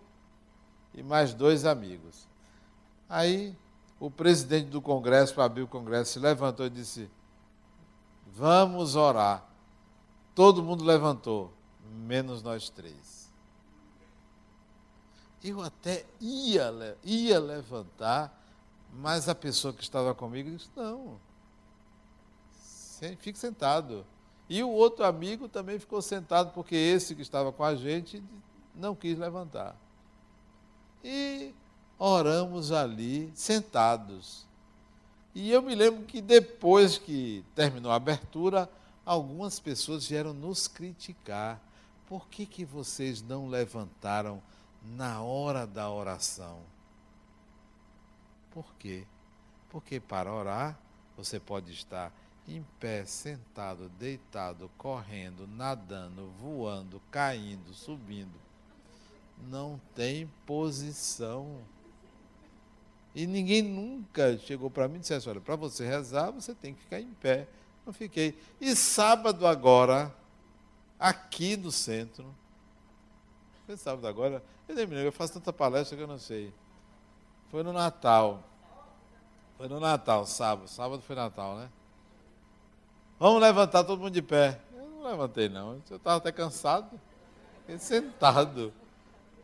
e 0.94 1.02
mais 1.04 1.34
dois 1.34 1.66
amigos. 1.66 2.28
Aí 3.10 3.56
o 4.00 4.10
presidente 4.10 4.68
do 4.68 4.82
congresso, 4.82 5.36
para 5.36 5.46
abrir 5.46 5.62
o 5.62 5.68
congresso, 5.68 6.14
se 6.14 6.20
levantou 6.20 6.66
e 6.66 6.70
disse: 6.70 7.10
Vamos 8.34 8.96
orar. 8.96 9.46
Todo 10.34 10.64
mundo 10.64 10.84
levantou, 10.84 11.54
menos 12.08 12.42
nós 12.42 12.70
três. 12.70 13.30
Eu 15.44 15.62
até 15.62 16.06
ia, 16.20 16.98
ia 17.04 17.40
levantar, 17.40 18.36
mas 18.94 19.28
a 19.30 19.36
pessoa 19.36 19.74
que 19.74 19.84
estava 19.84 20.16
comigo 20.16 20.50
disse: 20.50 20.70
Não, 20.76 21.20
fique 23.20 23.38
sentado. 23.38 24.06
E 24.50 24.64
o 24.64 24.70
outro 24.70 25.06
amigo 25.06 25.48
também 25.48 25.80
ficou 25.80 26.02
sentado, 26.02 26.52
porque 26.54 26.76
esse 26.76 27.16
que 27.16 27.22
estava 27.22 27.52
com 27.52 27.64
a 27.64 27.76
gente 27.76 28.22
não 28.76 28.96
quis 28.96 29.18
levantar. 29.18 29.76
E 31.04 31.54
oramos 31.98 32.72
ali, 32.72 33.32
sentados. 33.36 34.46
E 35.34 35.52
eu 35.52 35.62
me 35.62 35.76
lembro 35.76 36.04
que 36.04 36.22
depois 36.22 36.98
que 36.98 37.44
terminou 37.56 37.92
a 37.92 37.96
abertura, 37.96 38.70
algumas 39.06 39.60
pessoas 39.60 40.08
vieram 40.08 40.34
nos 40.34 40.68
criticar. 40.68 41.60
Por 42.08 42.28
que, 42.28 42.46
que 42.46 42.66
vocês 42.66 43.22
não 43.22 43.48
levantaram 43.48 44.42
na 44.84 45.22
hora 45.22 45.66
da 45.66 45.90
oração? 45.90 46.60
Por 48.52 48.66
quê? 48.78 49.06
Porque 49.70 50.00
para 50.00 50.34
orar, 50.34 50.78
você 51.16 51.40
pode 51.40 51.72
estar 51.72 52.12
em 52.48 52.66
pé, 52.80 53.06
sentado, 53.06 53.88
deitado, 53.90 54.70
correndo, 54.78 55.48
nadando, 55.48 56.30
voando, 56.42 57.02
caindo, 57.10 57.74
subindo. 57.74 58.51
Não 59.50 59.80
tem 59.96 60.30
posição. 60.46 61.58
E 63.14 63.28
ninguém 63.28 63.62
nunca 63.62 64.38
chegou 64.38 64.70
para 64.70 64.88
mim 64.88 64.98
e 64.98 65.00
disse 65.00 65.14
assim, 65.14 65.30
olha, 65.30 65.42
para 65.42 65.56
você 65.56 65.86
rezar, 65.86 66.32
você 66.32 66.56
tem 66.56 66.74
que 66.74 66.82
ficar 66.82 67.00
em 67.00 67.12
pé. 67.14 67.48
Eu 67.86 67.92
fiquei. 67.92 68.38
E 68.60 68.76
sábado 68.76 69.46
agora, 69.46 70.14
aqui 71.00 71.58
no 71.58 71.72
centro, 71.72 72.34
foi 73.66 73.76
sábado 73.76 74.08
agora, 74.08 74.44
eu 74.68 74.76
nem 74.76 74.86
me 74.86 74.94
lembro, 74.94 75.08
eu 75.10 75.12
faço 75.12 75.34
tanta 75.34 75.52
palestra 75.52 75.98
que 75.98 76.04
eu 76.04 76.08
não 76.08 76.20
sei. 76.20 76.54
Foi 77.50 77.64
no 77.64 77.74
Natal. 77.74 78.44
Foi 79.58 79.68
no 79.68 79.80
Natal, 79.80 80.26
sábado. 80.26 80.70
Sábado 80.70 81.02
foi 81.02 81.16
Natal, 81.16 81.58
né? 81.58 81.70
Vamos 83.20 83.42
levantar 83.42 83.84
todo 83.84 84.00
mundo 84.00 84.14
de 84.14 84.22
pé. 84.22 84.60
Eu 84.74 84.88
não 84.90 85.04
levantei, 85.04 85.50
não. 85.50 85.82
Eu 85.90 85.98
estava 85.98 86.18
até 86.18 86.32
cansado. 86.32 87.00
Fiquei 87.60 87.78
sentado. 87.78 88.74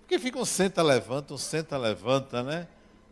Porque 0.08 0.20
fica 0.20 0.39
um 0.39 0.46
senta, 0.46 0.82
levanta, 0.82 1.34
um 1.34 1.38
senta, 1.38 1.78
levanta, 1.78 2.41
né? 2.41 2.65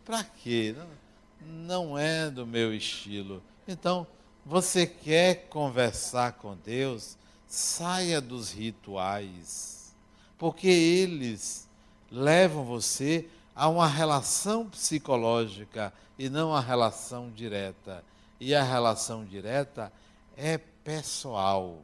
Para 0.05 0.23
quê? 0.23 0.73
Não, 0.77 1.87
não 1.89 1.99
é 1.99 2.31
do 2.31 2.47
meu 2.47 2.73
estilo. 2.73 3.43
Então, 3.67 4.07
você 4.45 4.87
quer 4.87 5.49
conversar 5.49 6.31
com 6.33 6.55
Deus? 6.55 7.17
Saia 7.45 8.21
dos 8.21 8.53
rituais. 8.53 9.93
Porque 10.37 10.69
eles 10.69 11.67
levam 12.09 12.63
você 12.63 13.27
a 13.53 13.67
uma 13.67 13.87
relação 13.87 14.69
psicológica 14.69 15.93
e 16.17 16.29
não 16.29 16.55
a 16.55 16.61
relação 16.61 17.29
direta. 17.29 18.05
E 18.39 18.55
a 18.55 18.63
relação 18.63 19.25
direta 19.25 19.91
é 20.37 20.57
pessoal. 20.57 21.77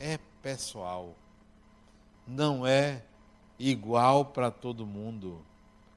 É 0.00 0.18
pessoal. 0.42 1.14
Não 2.26 2.66
é 2.66 3.00
igual 3.58 4.26
para 4.26 4.50
todo 4.50 4.86
mundo. 4.86 5.40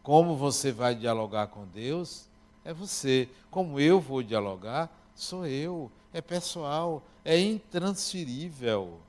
Como 0.03 0.35
você 0.35 0.71
vai 0.71 0.95
dialogar 0.95 1.47
com 1.47 1.65
Deus, 1.65 2.27
é 2.63 2.73
você. 2.73 3.29
Como 3.49 3.79
eu 3.79 3.99
vou 3.99 4.23
dialogar, 4.23 4.89
sou 5.15 5.45
eu. 5.45 5.91
É 6.13 6.21
pessoal, 6.21 7.03
é 7.23 7.39
intransferível. 7.39 8.99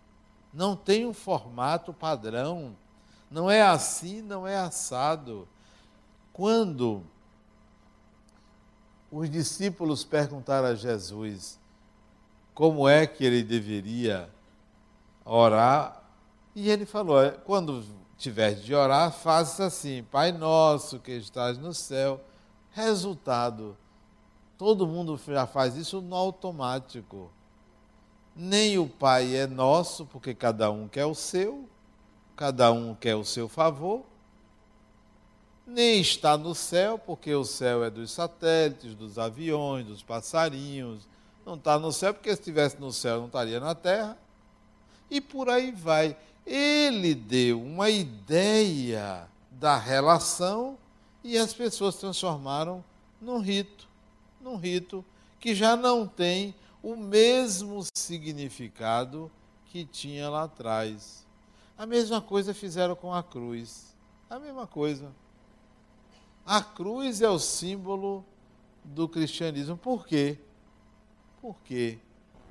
Não 0.52 0.74
tem 0.74 1.06
um 1.06 1.14
formato 1.14 1.92
padrão. 1.92 2.76
Não 3.30 3.50
é 3.50 3.62
assim, 3.62 4.22
não 4.22 4.46
é 4.46 4.56
assado. 4.56 5.46
Quando 6.32 7.02
os 9.10 9.30
discípulos 9.30 10.04
perguntaram 10.04 10.68
a 10.68 10.74
Jesus: 10.74 11.58
como 12.54 12.88
é 12.88 13.06
que 13.06 13.24
ele 13.24 13.42
deveria 13.42 14.28
orar. 15.24 16.02
E 16.54 16.70
ele 16.70 16.86
falou: 16.86 17.22
é, 17.22 17.30
quando 17.30 17.84
tiver 18.18 18.54
de 18.54 18.74
orar, 18.74 19.12
faça 19.12 19.66
assim: 19.66 20.02
Pai 20.02 20.32
nosso 20.32 20.98
que 20.98 21.12
estás 21.12 21.56
no 21.56 21.72
céu. 21.72 22.20
Resultado: 22.72 23.76
todo 24.58 24.86
mundo 24.86 25.18
já 25.26 25.46
faz 25.46 25.76
isso 25.76 26.02
no 26.02 26.14
automático. 26.14 27.30
Nem 28.34 28.78
o 28.78 28.88
Pai 28.88 29.34
é 29.34 29.46
nosso, 29.46 30.04
porque 30.04 30.34
cada 30.34 30.70
um 30.70 30.86
quer 30.86 31.06
o 31.06 31.14
seu, 31.14 31.68
cada 32.36 32.70
um 32.70 32.94
quer 32.94 33.14
o 33.14 33.24
seu 33.24 33.48
favor. 33.48 34.02
Nem 35.66 36.00
está 36.00 36.36
no 36.36 36.54
céu, 36.54 36.98
porque 36.98 37.34
o 37.34 37.44
céu 37.44 37.84
é 37.84 37.90
dos 37.90 38.10
satélites, 38.10 38.94
dos 38.94 39.18
aviões, 39.18 39.86
dos 39.86 40.02
passarinhos, 40.02 41.06
não 41.44 41.54
está 41.54 41.78
no 41.78 41.92
céu, 41.92 42.14
porque 42.14 42.30
se 42.30 42.40
estivesse 42.40 42.80
no 42.80 42.92
céu 42.92 43.18
não 43.18 43.26
estaria 43.26 43.60
na 43.60 43.74
terra. 43.74 44.16
E 45.10 45.20
por 45.20 45.48
aí 45.48 45.70
vai. 45.72 46.16
Ele 46.48 47.14
deu 47.14 47.62
uma 47.62 47.90
ideia 47.90 49.28
da 49.50 49.76
relação 49.76 50.78
e 51.22 51.36
as 51.36 51.52
pessoas 51.52 51.96
transformaram 51.96 52.82
num 53.20 53.38
rito, 53.38 53.86
num 54.40 54.56
rito 54.56 55.04
que 55.38 55.54
já 55.54 55.76
não 55.76 56.06
tem 56.06 56.54
o 56.82 56.96
mesmo 56.96 57.84
significado 57.94 59.30
que 59.66 59.84
tinha 59.84 60.30
lá 60.30 60.44
atrás. 60.44 61.26
A 61.76 61.84
mesma 61.84 62.22
coisa 62.22 62.54
fizeram 62.54 62.96
com 62.96 63.12
a 63.12 63.22
cruz. 63.22 63.94
A 64.30 64.38
mesma 64.38 64.66
coisa. 64.66 65.12
A 66.46 66.62
cruz 66.62 67.20
é 67.20 67.28
o 67.28 67.38
símbolo 67.38 68.24
do 68.82 69.06
cristianismo. 69.06 69.76
Por 69.76 70.06
quê? 70.06 70.38
Por 71.42 71.56
quê? 71.62 71.98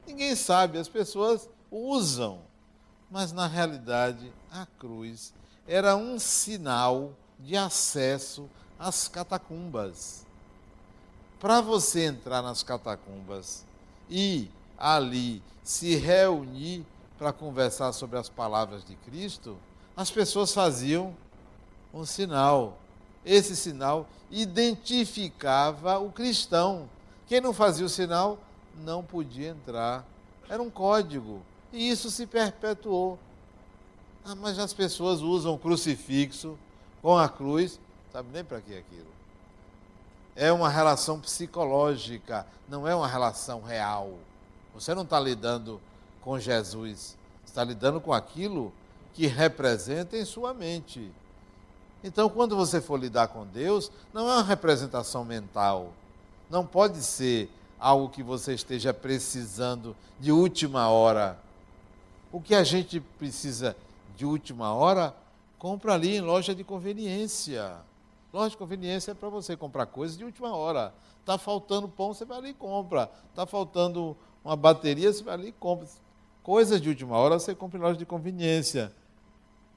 Ninguém 0.06 0.36
sabe, 0.36 0.78
as 0.78 0.88
pessoas 0.88 1.50
usam. 1.72 2.47
Mas 3.10 3.32
na 3.32 3.48
realidade, 3.48 4.32
a 4.52 4.66
cruz 4.80 5.34
era 5.68 5.96
um 5.96 6.20
sinal 6.20 7.14
de 7.40 7.56
acesso 7.56 8.50
às 8.78 9.08
catacumbas. 9.08 10.26
Para 11.40 11.62
você 11.62 12.06
entrar 12.06 12.42
nas 12.42 12.64
catacumbas 12.64 13.66
e 14.10 14.50
ali 14.78 15.42
se 15.64 15.96
reunir 15.96 16.86
para 17.18 17.34
conversar 17.34 17.92
sobre 17.94 18.18
as 18.18 18.30
palavras 18.30 18.84
de 18.84 18.96
Cristo, 18.96 19.58
as 19.96 20.12
pessoas 20.12 20.54
faziam 20.54 21.16
um 21.94 22.06
sinal. 22.06 22.78
Esse 23.26 23.56
sinal 23.56 24.08
identificava 24.30 25.98
o 25.98 26.12
cristão. 26.12 26.90
Quem 27.26 27.42
não 27.42 27.54
fazia 27.54 27.86
o 27.86 27.90
sinal 27.90 28.38
não 28.76 29.04
podia 29.04 29.50
entrar. 29.50 30.06
Era 30.50 30.62
um 30.62 30.70
código. 30.70 31.42
E 31.72 31.90
isso 31.90 32.10
se 32.10 32.26
perpetuou. 32.26 33.20
Ah, 34.26 34.36
mas 34.36 34.60
as 34.60 34.74
pessoas 34.74 35.22
usam 35.22 35.54
o 35.54 35.60
crucifixo 35.60 36.58
com 37.02 37.18
a 37.18 37.30
cruz, 37.30 37.80
sabe 38.12 38.30
nem 38.34 38.44
para 38.44 38.60
que 38.60 38.78
aquilo. 38.78 39.08
É 40.36 40.52
uma 40.52 40.70
relação 40.70 41.20
psicológica, 41.20 42.46
não 42.68 42.88
é 42.88 42.94
uma 42.94 43.08
relação 43.08 43.62
real. 43.62 44.14
Você 44.74 44.94
não 44.94 45.04
está 45.04 45.20
lidando 45.20 45.82
com 46.22 46.40
Jesus, 46.40 47.18
está 47.46 47.64
lidando 47.64 48.00
com 48.00 48.14
aquilo 48.14 48.72
que 49.14 49.26
representa 49.26 50.18
em 50.18 50.26
sua 50.26 50.54
mente. 50.54 51.12
Então, 52.04 52.30
quando 52.30 52.56
você 52.56 52.80
for 52.80 53.00
lidar 53.00 53.30
com 53.30 53.46
Deus, 53.46 53.92
não 54.14 54.30
é 54.30 54.34
uma 54.36 54.44
representação 54.44 55.26
mental. 55.26 55.92
Não 56.50 56.66
pode 56.66 57.02
ser 57.02 57.50
algo 57.80 58.10
que 58.10 58.22
você 58.22 58.54
esteja 58.54 58.94
precisando 58.94 59.96
de 60.20 60.32
última 60.32 60.90
hora. 60.90 61.40
O 62.32 62.42
que 62.42 62.54
a 62.54 62.64
gente 62.64 63.00
precisa 63.00 63.76
de 64.16 64.26
última 64.26 64.74
hora, 64.74 65.16
compra 65.58 65.94
ali 65.94 66.16
em 66.16 66.22
loja 66.22 66.54
de 66.54 66.64
conveniência. 66.64 67.78
Loja 68.34 68.50
de 68.50 68.58
conveniência 68.58 69.12
é 69.12 69.14
para 69.14 69.30
você 69.30 69.56
comprar 69.56 69.86
coisas 69.86 70.18
de 70.18 70.26
última 70.26 70.56
hora. 70.56 70.94
Está 71.20 71.38
faltando 71.38 71.88
pão, 71.88 72.14
você 72.14 72.26
vai 72.26 72.38
ali 72.38 72.50
e 72.50 72.54
compra. 72.54 73.10
Está 73.30 73.46
faltando 73.46 74.18
uma 74.44 74.56
bateria, 74.56 75.12
você 75.12 75.24
vai 75.24 75.36
ali 75.36 75.48
e 75.50 75.52
compra. 75.52 75.88
Coisas 76.44 76.82
de 76.82 76.90
última 76.90 77.16
hora 77.18 77.40
você 77.40 77.54
compra 77.54 77.78
em 77.78 77.82
loja 77.82 77.98
de 77.98 78.06
conveniência. 78.06 78.92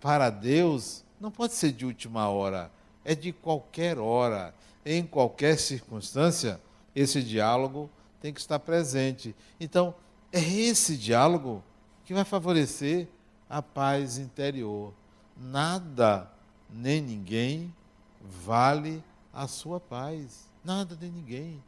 Para 0.00 0.30
Deus, 0.30 1.04
não 1.20 1.30
pode 1.30 1.52
ser 1.52 1.72
de 1.72 1.84
última 1.84 2.28
hora. 2.28 2.70
É 3.04 3.14
de 3.14 3.32
qualquer 3.32 3.98
hora, 3.98 4.54
em 4.84 5.04
qualquer 5.04 5.58
circunstância, 5.58 6.60
esse 6.94 7.22
diálogo 7.22 7.90
tem 8.20 8.32
que 8.32 8.40
estar 8.40 8.58
presente. 8.58 9.34
Então, 9.58 9.94
é 10.32 10.40
esse 10.40 10.96
diálogo 10.96 11.62
que 12.10 12.14
vai 12.14 12.24
favorecer 12.24 13.06
a 13.48 13.62
paz 13.62 14.18
interior. 14.18 14.92
Nada 15.36 16.28
nem 16.68 17.00
ninguém 17.00 17.72
vale 18.20 19.00
a 19.32 19.46
sua 19.46 19.78
paz. 19.78 20.48
Nada 20.64 20.98
nem 21.00 21.08
ninguém. 21.08 21.62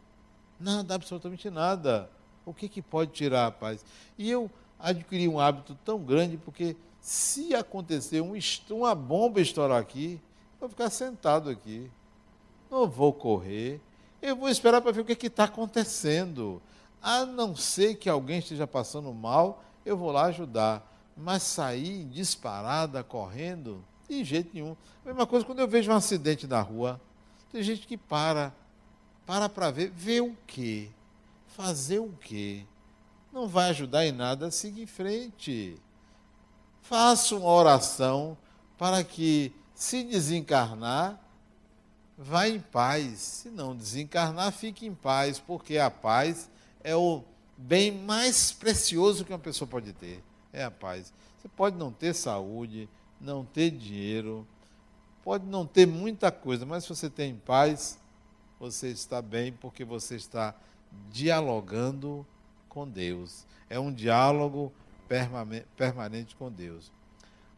Nada, 0.59 0.96
absolutamente 0.96 1.48
nada. 1.48 2.11
O 2.44 2.52
que, 2.52 2.68
que 2.68 2.83
pode 2.83 3.12
tirar 3.12 3.46
a 3.46 3.50
paz? 3.52 3.85
E 4.18 4.28
eu 4.28 4.50
adquiri 4.81 5.28
um 5.28 5.38
hábito 5.38 5.78
tão 5.85 6.00
grande 6.00 6.37
porque 6.37 6.74
se 7.00 7.55
acontecer 7.55 8.20
um, 8.20 8.33
uma 8.70 8.96
bomba 8.96 9.40
estourar 9.40 9.81
aqui, 9.81 10.20
eu 10.55 10.62
vou 10.62 10.68
ficar 10.70 10.90
sentado 10.90 11.50
aqui. 11.50 11.88
Não 12.68 12.88
vou 12.88 13.12
correr. 13.12 13.81
Eu 14.20 14.35
vou 14.35 14.48
esperar 14.48 14.81
para 14.81 14.90
ver 14.90 15.02
o 15.02 15.05
que 15.05 15.24
está 15.24 15.44
acontecendo. 15.44 16.61
A 17.00 17.24
não 17.24 17.55
ser 17.55 17.94
que 17.94 18.09
alguém 18.09 18.40
esteja 18.40 18.66
passando 18.66 19.14
mal, 19.14 19.62
eu 19.85 19.97
vou 19.97 20.11
lá 20.11 20.25
ajudar. 20.25 20.88
Mas 21.16 21.42
sair 21.42 22.05
disparada, 22.05 23.05
correndo, 23.05 23.85
de 24.09 24.25
jeito 24.25 24.51
nenhum. 24.55 24.77
A 25.05 25.09
mesma 25.09 25.27
coisa 25.27 25.45
quando 25.45 25.59
eu 25.59 25.68
vejo 25.68 25.90
um 25.90 25.95
acidente 25.95 26.47
na 26.47 26.61
rua. 26.61 27.01
Tem 27.51 27.62
gente 27.62 27.87
que 27.87 27.97
para. 27.97 28.53
Para 29.27 29.49
para 29.49 29.71
ver. 29.71 29.90
Ver 29.90 30.23
o 30.23 30.37
quê? 30.47 30.88
Fazer 31.49 31.99
o 31.99 32.12
quê? 32.21 32.64
Não 33.33 33.47
vai 33.47 33.71
ajudar 33.71 34.07
em 34.07 34.12
nada 34.12 34.47
a 34.47 34.51
seguir 34.51 34.83
em 34.83 34.87
frente. 34.87 35.79
Faça 36.81 37.37
uma 37.37 37.49
oração 37.49 38.37
para 38.77 39.05
que, 39.05 39.53
se 39.75 40.03
desencarnar, 40.03 41.21
vá 42.18 42.49
em 42.49 42.59
paz. 42.59 43.18
Se 43.18 43.51
não 43.51 43.77
desencarnar, 43.77 44.53
fique 44.53 44.87
em 44.87 44.95
paz, 44.95 45.38
porque 45.38 45.79
a 45.79 45.90
paz 45.90 46.51
é 46.83 46.95
o 46.97 47.23
bem 47.62 47.92
mais 47.92 48.53
precioso 48.53 49.25
que 49.25 49.33
uma 49.33 49.38
pessoa 49.38 49.68
pode 49.68 49.92
ter 49.92 50.22
é 50.53 50.64
a 50.64 50.70
paz. 50.70 51.12
Você 51.38 51.48
pode 51.48 51.77
não 51.77 51.90
ter 51.90 52.14
saúde, 52.14 52.88
não 53.20 53.44
ter 53.44 53.70
dinheiro, 53.70 54.46
pode 55.22 55.46
não 55.46 55.66
ter 55.66 55.87
muita 55.87 56.31
coisa, 56.31 56.66
mas 56.66 56.85
se 56.85 56.90
você 56.90 57.09
tem 57.09 57.35
paz, 57.35 57.98
você 58.59 58.88
está 58.88 59.22
bem 59.22 59.53
porque 59.53 59.85
você 59.85 60.16
está 60.16 60.55
dialogando 61.11 62.27
com 62.68 62.87
Deus. 62.87 63.46
É 63.70 63.79
um 63.79 63.92
diálogo 63.92 64.72
permanente 65.77 66.37
com 66.37 66.51
Deus. 66.51 66.92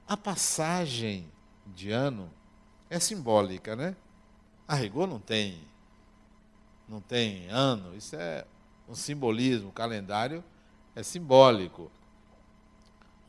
A 0.07 0.17
passagem 0.17 1.27
de 1.67 1.91
ano 1.91 2.31
é 2.91 3.01
simbólica, 3.01 3.75
né? 3.75 3.97
A 4.69 4.75
rigor 4.75 5.07
não 5.07 5.19
tem, 5.19 5.61
não 6.89 7.01
tem 7.01 7.49
ano, 7.49 7.95
isso 7.97 8.17
é 8.17 8.45
um 8.89 8.95
simbolismo, 8.95 9.69
o 9.69 9.73
calendário 9.73 10.45
é 10.95 11.03
simbólico 11.03 11.91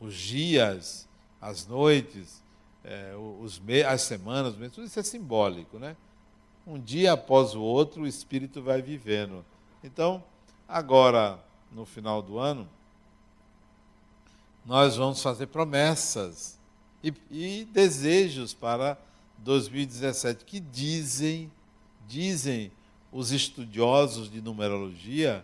os 0.00 0.14
dias, 0.14 1.08
as 1.40 1.66
noites, 1.66 2.42
é, 2.84 3.14
os 3.40 3.60
as 3.86 4.02
semanas, 4.02 4.54
tudo 4.72 4.86
isso 4.86 5.00
é 5.00 5.02
simbólico, 5.02 5.78
né? 5.78 5.96
Um 6.66 6.78
dia 6.78 7.12
após 7.12 7.54
o 7.54 7.62
outro, 7.62 8.02
o 8.02 8.06
espírito 8.06 8.62
vai 8.62 8.82
vivendo. 8.82 9.44
Então, 9.82 10.22
agora, 10.68 11.38
no 11.70 11.84
final 11.84 12.20
do 12.20 12.38
ano, 12.38 12.68
nós 14.64 14.96
vamos 14.96 15.22
fazer 15.22 15.46
promessas 15.46 16.58
e, 17.02 17.14
e 17.30 17.64
desejos 17.66 18.52
para 18.52 18.98
2017 19.38 20.44
que 20.44 20.58
dizem, 20.58 21.50
dizem 22.08 22.72
os 23.16 23.32
estudiosos 23.32 24.30
de 24.30 24.42
numerologia 24.42 25.42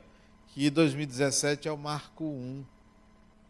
que 0.48 0.68
2017 0.68 1.68
é 1.68 1.72
o 1.72 1.78
marco 1.78 2.24
1 2.24 2.64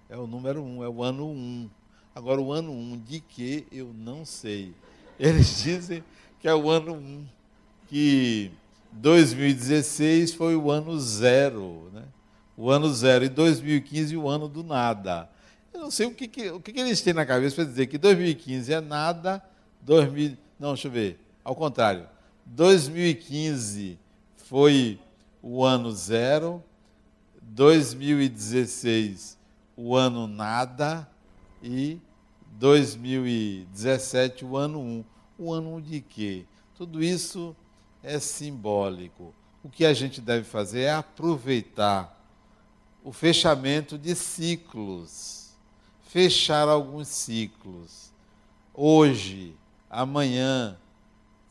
é 0.09 0.17
o 0.17 0.27
número 0.27 0.63
um, 0.63 0.85
é 0.85 0.89
o 0.89 1.03
ano 1.03 1.27
um. 1.27 1.69
Agora, 2.15 2.41
o 2.41 2.53
ano 2.53 2.71
um 2.71 2.99
de 2.99 3.19
que 3.19 3.67
eu 3.73 3.93
não 3.93 4.25
sei. 4.25 4.75
Eles 5.19 5.63
dizem 5.63 6.05
que 6.39 6.47
é 6.47 6.55
o 6.55 6.69
ano 6.69 6.93
um, 6.95 7.25
que 7.89 8.53
2016 8.93 10.35
foi 10.35 10.55
o 10.55 10.71
ano 10.71 11.01
zero, 11.01 11.91
né? 11.93 12.05
o 12.57 12.71
ano 12.71 12.93
zero, 12.93 13.25
e 13.25 13.29
2015 13.29 14.17
o 14.17 14.29
ano 14.29 14.49
do 14.49 14.63
nada. 14.63 15.29
Eu 15.73 15.81
não 15.81 15.91
sei 15.91 16.07
o 16.07 16.15
que, 16.15 16.29
que 16.29 16.51
o 16.51 16.61
que, 16.61 16.73
que 16.73 16.81
eles 16.81 17.01
têm 17.01 17.15
na 17.15 17.25
cabeça 17.25 17.57
para 17.57 17.65
dizer 17.65 17.87
que 17.87 17.97
2015 17.97 18.73
é 18.73 18.81
nada, 18.81 19.43
2000, 19.81 20.37
não, 20.61 20.75
deixa 20.75 20.89
eu 20.89 20.93
ver, 20.93 21.19
ao 21.43 21.57
contrário, 21.57 22.07
2015 22.45 23.99
foi 24.53 25.01
o 25.43 25.65
ano 25.65 25.91
zero, 25.91 26.63
2016 27.41 29.39
o 29.75 29.97
ano 29.97 30.27
nada 30.27 31.09
e 31.63 31.99
2017 32.59 34.45
o 34.45 34.59
ano 34.59 34.79
1. 34.79 34.83
Um. 34.83 35.05
O 35.39 35.55
ano 35.55 35.71
1 35.71 35.75
um 35.77 35.81
de 35.81 36.03
quê? 36.03 36.45
Tudo 36.77 37.03
isso 37.03 37.57
é 38.03 38.19
simbólico. 38.19 39.33
O 39.65 39.71
que 39.71 39.87
a 39.87 39.95
gente 39.95 40.21
deve 40.21 40.45
fazer 40.45 40.83
é 40.83 40.93
aproveitar 40.93 42.23
o 43.03 43.11
fechamento 43.11 43.97
de 43.97 44.15
ciclos. 44.15 45.55
Fechar 46.03 46.69
alguns 46.69 47.09
ciclos. 47.09 48.13
Hoje, 48.75 49.57
amanhã, 49.89 50.77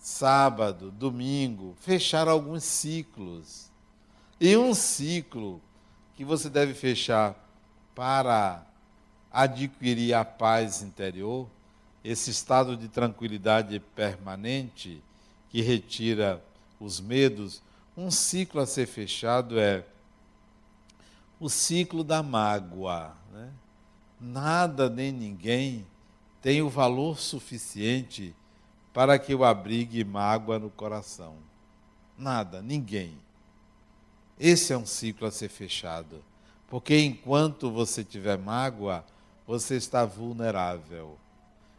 sábado, 0.01 0.89
domingo, 0.89 1.75
fechar 1.79 2.27
alguns 2.27 2.63
ciclos. 2.63 3.69
E 4.39 4.57
um 4.57 4.73
ciclo 4.73 5.61
que 6.15 6.25
você 6.25 6.49
deve 6.49 6.73
fechar 6.73 7.35
para 7.93 8.65
adquirir 9.31 10.15
a 10.15 10.25
paz 10.25 10.81
interior, 10.81 11.47
esse 12.03 12.31
estado 12.31 12.75
de 12.75 12.87
tranquilidade 12.87 13.79
permanente 13.79 15.03
que 15.49 15.61
retira 15.61 16.43
os 16.79 16.99
medos, 16.99 17.61
um 17.95 18.09
ciclo 18.09 18.59
a 18.59 18.65
ser 18.65 18.87
fechado 18.87 19.59
é 19.59 19.85
o 21.39 21.47
ciclo 21.47 22.03
da 22.03 22.23
mágoa. 22.23 23.15
Né? 23.31 23.51
Nada 24.19 24.89
nem 24.89 25.11
ninguém 25.11 25.85
tem 26.41 26.63
o 26.63 26.69
valor 26.69 27.19
suficiente 27.19 28.33
para 28.93 29.17
que 29.17 29.33
eu 29.33 29.43
abrigue 29.43 30.03
mágoa 30.03 30.59
no 30.59 30.69
coração. 30.69 31.35
Nada, 32.17 32.61
ninguém. 32.61 33.17
Esse 34.39 34.73
é 34.73 34.77
um 34.77 34.85
ciclo 34.85 35.27
a 35.27 35.31
ser 35.31 35.49
fechado. 35.49 36.23
Porque 36.67 36.97
enquanto 36.97 37.69
você 37.69 38.03
tiver 38.03 38.37
mágoa, 38.37 39.03
você 39.45 39.75
está 39.75 40.05
vulnerável. 40.05 41.17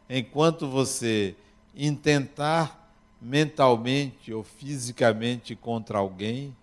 Enquanto 0.09 0.69
você 0.69 1.35
intentar 1.75 2.95
mentalmente 3.21 4.33
ou 4.33 4.43
fisicamente 4.43 5.55
contra 5.57 5.99
alguém, 5.99 6.55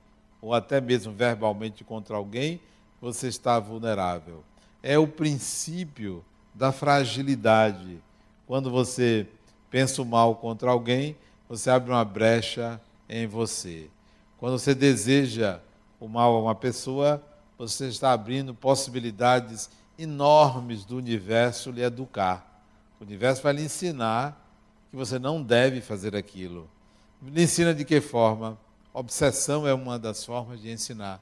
ou 0.42 0.54
até 0.54 0.80
mesmo 0.80 1.14
verbalmente 1.14 1.84
contra 1.84 2.16
alguém, 2.16 2.62
você 3.02 3.28
está 3.28 3.60
vulnerável. 3.60 4.44
É 4.84 4.98
o 4.98 5.08
princípio 5.08 6.24
da 6.54 6.72
fragilidade. 6.72 8.00
Quando 8.46 8.70
você 8.70 9.28
pensa 9.70 10.02
o 10.02 10.06
mal 10.06 10.36
contra 10.36 10.72
alguém, 10.72 11.16
você 11.48 11.70
abre 11.70 11.92
uma 11.92 12.06
brecha 12.06 12.80
em 13.08 13.28
você. 13.28 13.90
Quando 14.38 14.58
você 14.58 14.74
deseja 14.74 15.60
o 16.00 16.08
mal 16.08 16.36
a 16.36 16.42
uma 16.42 16.56
pessoa, 16.56 17.22
você 17.58 17.88
está 17.88 18.12
abrindo 18.14 18.54
possibilidades 18.54 19.70
enormes 19.98 20.86
do 20.86 20.96
universo 20.96 21.72
lhe 21.72 21.84
educar. 21.84 22.64
O 23.00 23.04
universo 23.04 23.42
vai 23.42 23.54
lhe 23.54 23.64
ensinar 23.64 24.46
que 24.90 24.96
você 24.96 25.20
não 25.20 25.44
deve 25.44 25.82
fazer 25.82 26.16
aquilo. 26.16 26.70
Lhe 27.22 27.44
ensina 27.44 27.74
de 27.74 27.84
que 27.84 28.00
forma? 28.00 28.58
Obsessão 28.94 29.68
é 29.68 29.74
uma 29.74 30.00
das 30.00 30.24
formas 30.24 30.62
de 30.62 30.72
ensinar. 30.72 31.22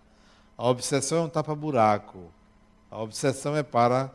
A 0.58 0.68
obsessão 0.68 1.20
é 1.20 1.22
um 1.22 1.30
tapa-buraco. 1.30 2.32
A 2.90 3.02
obsessão 3.02 3.56
é 3.56 3.64
para 3.64 4.12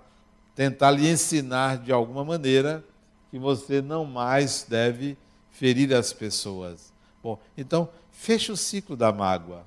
tentar 0.54 0.90
lhe 0.90 1.08
ensinar 1.08 1.78
de 1.78 1.92
alguma 1.92 2.24
maneira 2.24 2.84
que 3.32 3.38
você 3.38 3.80
não 3.80 4.04
mais 4.04 4.66
deve 4.68 5.16
ferir 5.50 5.94
as 5.94 6.12
pessoas. 6.12 6.92
Bom, 7.22 7.40
então, 7.56 7.88
feche 8.10 8.52
o 8.52 8.56
ciclo 8.58 8.94
da 8.94 9.10
mágoa. 9.10 9.64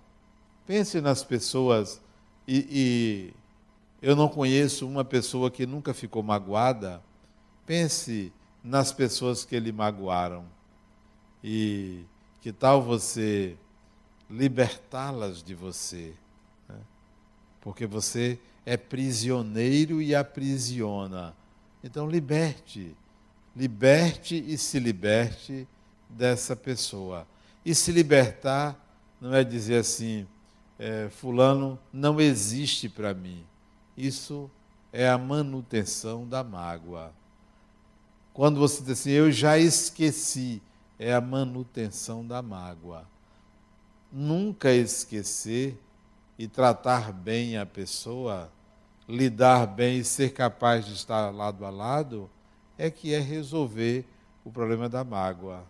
Pense 0.68 1.02
nas 1.02 1.24
pessoas 1.24 2.00
e, 2.48 2.68
e 2.70 3.34
eu 4.04 4.16
não 4.16 4.30
conheço 4.30 4.88
uma 4.88 5.04
pessoa 5.04 5.50
que 5.50 5.66
nunca 5.66 5.96
ficou 5.96 6.22
magoada. 6.22 7.02
Pense 7.66 8.32
nas 8.64 8.92
pessoas 8.92 9.44
que 9.44 9.60
lhe 9.60 9.72
magoaram. 9.72 10.46
E 11.44 12.04
que 12.42 12.54
tal 12.54 12.84
você 12.84 13.58
libertá-las 14.30 15.42
de 15.42 15.56
você? 15.56 16.14
Né? 16.70 16.78
Porque 17.62 17.88
você 17.88 18.38
é 18.64 18.78
prisioneiro 18.78 20.04
e 20.04 20.14
aprisiona. 20.14 21.36
Então, 21.84 22.08
liberte. 22.08 22.96
Liberte 23.56 24.36
e 24.36 24.58
se 24.58 24.80
liberte 24.80 25.68
dessa 26.10 26.56
pessoa. 26.56 27.26
E 27.64 27.74
se 27.74 27.92
libertar 27.92 28.80
não 29.20 29.34
é 29.34 29.44
dizer 29.44 29.78
assim, 29.78 30.28
é, 30.78 31.10
Fulano 31.10 31.80
não 31.92 32.20
existe 32.20 32.90
para 32.90 33.14
mim. 33.14 33.46
Isso 33.98 34.50
é 34.92 35.08
a 35.10 35.18
manutenção 35.18 36.28
da 36.28 36.44
mágoa. 36.44 37.14
Quando 38.34 38.60
você 38.60 38.82
diz 38.82 39.00
assim, 39.00 39.12
eu 39.12 39.32
já 39.32 39.58
esqueci, 39.58 40.62
é 41.00 41.14
a 41.14 41.22
manutenção 41.22 42.26
da 42.26 42.42
mágoa. 42.42 43.08
Nunca 44.12 44.72
esquecer 44.72 45.80
e 46.38 46.48
tratar 46.48 47.14
bem 47.14 47.58
a 47.58 47.66
pessoa, 47.66 48.52
lidar 49.08 49.66
bem 49.68 50.00
e 50.00 50.04
ser 50.04 50.34
capaz 50.34 50.86
de 50.86 50.94
estar 50.94 51.30
lado 51.34 51.66
a 51.66 51.70
lado, 51.70 52.30
é 52.78 52.90
que 52.90 53.14
é 53.14 53.20
resolver 53.20 54.06
o 54.44 54.52
problema 54.52 54.88
da 54.88 55.04
mágoa. 55.04 55.64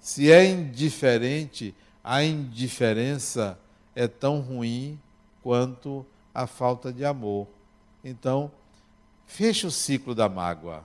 Se 0.00 0.30
é 0.30 0.44
indiferente, 0.44 1.74
a 2.02 2.22
indiferença 2.22 3.58
é 3.94 4.06
tão 4.06 4.40
ruim 4.40 4.98
quanto 5.42 6.06
a 6.34 6.46
falta 6.46 6.92
de 6.92 7.04
amor. 7.04 7.46
Então, 8.04 8.50
feche 9.26 9.66
o 9.66 9.70
ciclo 9.70 10.14
da 10.14 10.28
mágoa 10.28 10.84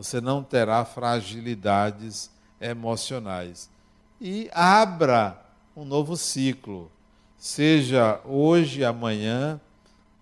você 0.00 0.18
não 0.18 0.42
terá 0.42 0.82
fragilidades 0.82 2.30
emocionais. 2.58 3.68
E 4.18 4.48
abra 4.50 5.38
um 5.76 5.84
novo 5.84 6.16
ciclo, 6.16 6.90
seja 7.36 8.18
hoje, 8.24 8.82
amanhã, 8.82 9.60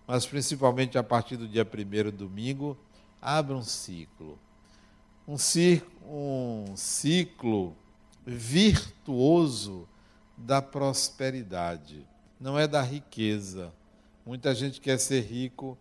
mas 0.04 0.26
principalmente 0.26 0.98
a 0.98 1.02
partir 1.04 1.36
do 1.36 1.46
dia 1.46 1.64
1 1.64 2.10
domingo, 2.10 2.76
abra 3.22 3.54
um 3.54 3.62
ciclo. 3.62 4.36
Um, 5.28 5.36
um 6.06 6.76
ciclo 6.76 7.76
virtuoso 8.26 9.86
da 10.36 10.62
prosperidade, 10.62 12.06
não 12.40 12.58
é 12.58 12.66
da 12.66 12.80
riqueza. 12.80 13.72
Muita 14.24 14.54
gente 14.54 14.80
quer 14.80 14.98
ser 14.98 15.20
rico 15.20 15.76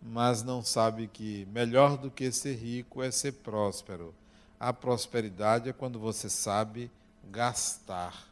mas 0.00 0.42
não 0.42 0.62
sabe 0.62 1.08
que 1.08 1.46
melhor 1.52 1.96
do 1.96 2.10
que 2.10 2.30
ser 2.30 2.54
rico 2.54 3.02
é 3.02 3.10
ser 3.10 3.32
próspero. 3.32 4.14
A 4.58 4.72
prosperidade 4.72 5.68
é 5.68 5.72
quando 5.72 5.98
você 5.98 6.28
sabe 6.28 6.90
gastar. 7.30 8.28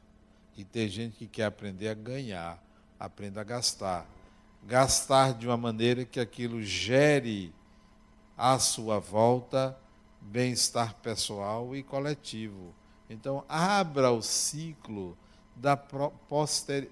E 0.56 0.64
tem 0.64 0.88
gente 0.88 1.16
que 1.16 1.26
quer 1.26 1.44
aprender 1.44 1.88
a 1.88 1.94
ganhar, 1.94 2.62
aprenda 2.98 3.40
a 3.40 3.44
gastar. 3.44 4.06
Gastar 4.64 5.34
de 5.34 5.46
uma 5.46 5.56
maneira 5.56 6.04
que 6.04 6.18
aquilo 6.18 6.62
gere 6.62 7.54
à 8.36 8.58
sua 8.58 8.98
volta 8.98 9.76
bem-estar 10.30 10.94
pessoal 10.96 11.74
e 11.74 11.82
coletivo. 11.82 12.74
Então, 13.08 13.44
abra 13.48 14.10
o 14.10 14.22
ciclo 14.22 15.16
da, 15.54 15.78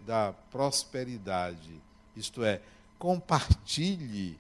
da 0.07 0.33
prosperidade, 0.51 1.81
isto 2.17 2.43
é, 2.43 2.61
compartilhe 2.99 4.39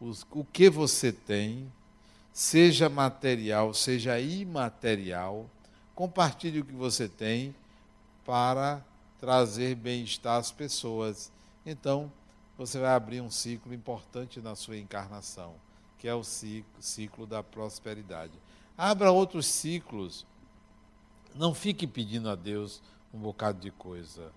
os, 0.00 0.26
o 0.30 0.44
que 0.44 0.70
você 0.70 1.12
tem, 1.12 1.70
seja 2.32 2.88
material, 2.88 3.74
seja 3.74 4.18
imaterial, 4.20 5.50
compartilhe 5.94 6.60
o 6.60 6.64
que 6.64 6.72
você 6.72 7.08
tem 7.08 7.54
para 8.24 8.82
trazer 9.18 9.74
bem-estar 9.74 10.36
às 10.36 10.52
pessoas. 10.52 11.30
Então, 11.66 12.10
você 12.56 12.78
vai 12.78 12.90
abrir 12.94 13.20
um 13.20 13.30
ciclo 13.30 13.74
importante 13.74 14.40
na 14.40 14.54
sua 14.54 14.76
encarnação, 14.76 15.54
que 15.98 16.08
é 16.08 16.14
o 16.14 16.22
ciclo, 16.22 17.26
da 17.26 17.42
prosperidade. 17.42 18.32
Abra 18.76 19.10
outros 19.10 19.46
ciclos. 19.46 20.26
Não 21.34 21.52
fique 21.54 21.86
pedindo 21.86 22.30
a 22.30 22.34
Deus 22.34 22.82
um 23.12 23.18
bocado 23.18 23.60
de 23.60 23.70
coisa, 23.70 24.32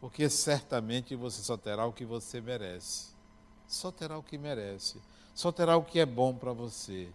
porque 0.00 0.28
certamente 0.28 1.14
você 1.14 1.42
só 1.42 1.56
terá 1.56 1.86
o 1.86 1.92
que 1.92 2.04
você 2.04 2.40
merece 2.40 3.18
só 3.68 3.92
terá 3.92 4.16
o 4.16 4.22
que 4.22 4.38
merece, 4.38 4.96
só 5.34 5.52
terá 5.52 5.76
o 5.76 5.84
que 5.84 6.00
é 6.00 6.06
bom 6.06 6.34
para 6.34 6.52
você. 6.52 7.08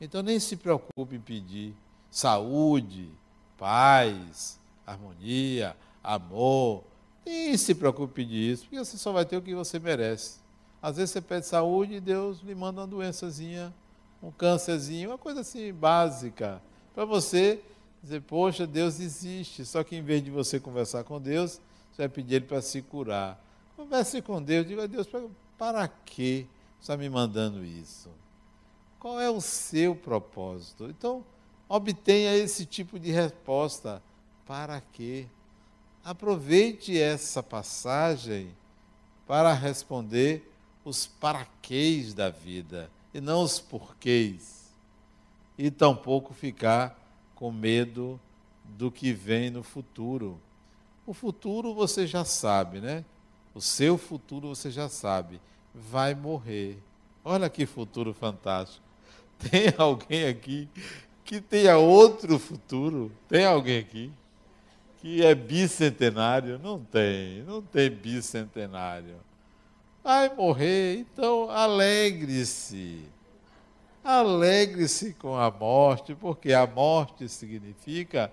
Então 0.00 0.22
nem 0.22 0.38
se 0.38 0.54
preocupe 0.54 1.16
em 1.16 1.20
pedir 1.20 1.74
saúde, 2.10 3.10
paz, 3.56 4.60
harmonia, 4.86 5.74
amor. 6.02 6.84
Nem 7.24 7.56
se 7.56 7.74
preocupe 7.74 8.12
em 8.12 8.26
pedir 8.26 8.52
isso, 8.52 8.64
porque 8.64 8.78
você 8.78 8.98
só 8.98 9.12
vai 9.12 9.24
ter 9.24 9.38
o 9.38 9.42
que 9.42 9.54
você 9.54 9.78
merece. 9.78 10.43
Às 10.84 10.98
vezes 10.98 11.12
você 11.12 11.22
pede 11.22 11.46
saúde 11.46 11.94
e 11.94 12.00
Deus 12.00 12.40
lhe 12.40 12.54
manda 12.54 12.82
uma 12.82 12.86
doençazinha, 12.86 13.72
um 14.22 14.30
câncerzinho, 14.30 15.08
uma 15.08 15.16
coisa 15.16 15.40
assim 15.40 15.72
básica, 15.72 16.60
para 16.94 17.06
você 17.06 17.62
dizer, 18.02 18.20
poxa, 18.20 18.66
Deus 18.66 19.00
existe. 19.00 19.64
Só 19.64 19.82
que 19.82 19.96
em 19.96 20.02
vez 20.02 20.22
de 20.22 20.30
você 20.30 20.60
conversar 20.60 21.02
com 21.02 21.18
Deus, 21.18 21.52
você 21.90 22.02
vai 22.02 22.08
pedir 22.10 22.34
Ele 22.34 22.44
para 22.44 22.60
se 22.60 22.82
curar. 22.82 23.42
Converse 23.74 24.20
com 24.20 24.42
Deus, 24.42 24.66
diga 24.66 24.84
a 24.84 24.86
Deus, 24.86 25.08
para 25.56 25.88
que 25.88 26.46
está 26.78 26.98
me 26.98 27.08
mandando 27.08 27.64
isso? 27.64 28.10
Qual 29.00 29.18
é 29.18 29.30
o 29.30 29.40
seu 29.40 29.96
propósito? 29.96 30.84
Então, 30.90 31.24
obtenha 31.66 32.36
esse 32.36 32.66
tipo 32.66 32.98
de 32.98 33.10
resposta. 33.10 34.02
Para 34.44 34.82
quê? 34.92 35.28
Aproveite 36.04 37.00
essa 37.00 37.42
passagem 37.42 38.54
para 39.26 39.54
responder 39.54 40.50
os 40.84 41.06
paraquês 41.06 42.12
da 42.12 42.30
vida 42.30 42.90
e 43.12 43.20
não 43.20 43.42
os 43.42 43.58
porquês. 43.58 44.72
E 45.56 45.70
tampouco 45.70 46.34
ficar 46.34 46.98
com 47.34 47.50
medo 47.50 48.20
do 48.64 48.90
que 48.90 49.12
vem 49.12 49.50
no 49.50 49.62
futuro. 49.62 50.40
O 51.06 51.14
futuro 51.14 51.74
você 51.74 52.06
já 52.06 52.24
sabe, 52.24 52.80
né? 52.80 53.04
O 53.54 53.60
seu 53.60 53.96
futuro 53.96 54.48
você 54.48 54.70
já 54.70 54.88
sabe, 54.88 55.40
vai 55.74 56.14
morrer. 56.14 56.78
Olha 57.24 57.48
que 57.48 57.66
futuro 57.66 58.12
fantástico. 58.12 58.84
Tem 59.50 59.72
alguém 59.76 60.26
aqui 60.26 60.68
que 61.24 61.40
tenha 61.40 61.78
outro 61.78 62.38
futuro? 62.38 63.10
Tem 63.28 63.44
alguém 63.44 63.78
aqui 63.78 64.12
que 64.98 65.24
é 65.24 65.34
bicentenário? 65.34 66.58
Não 66.58 66.78
tem, 66.78 67.42
não 67.42 67.60
tem 67.62 67.90
bicentenário. 67.90 69.16
Vai 70.04 70.28
morrer, 70.34 70.98
então 70.98 71.48
alegre-se. 71.48 73.08
Alegre-se 74.04 75.14
com 75.14 75.34
a 75.34 75.50
morte, 75.50 76.14
porque 76.14 76.52
a 76.52 76.66
morte 76.66 77.26
significa 77.26 78.30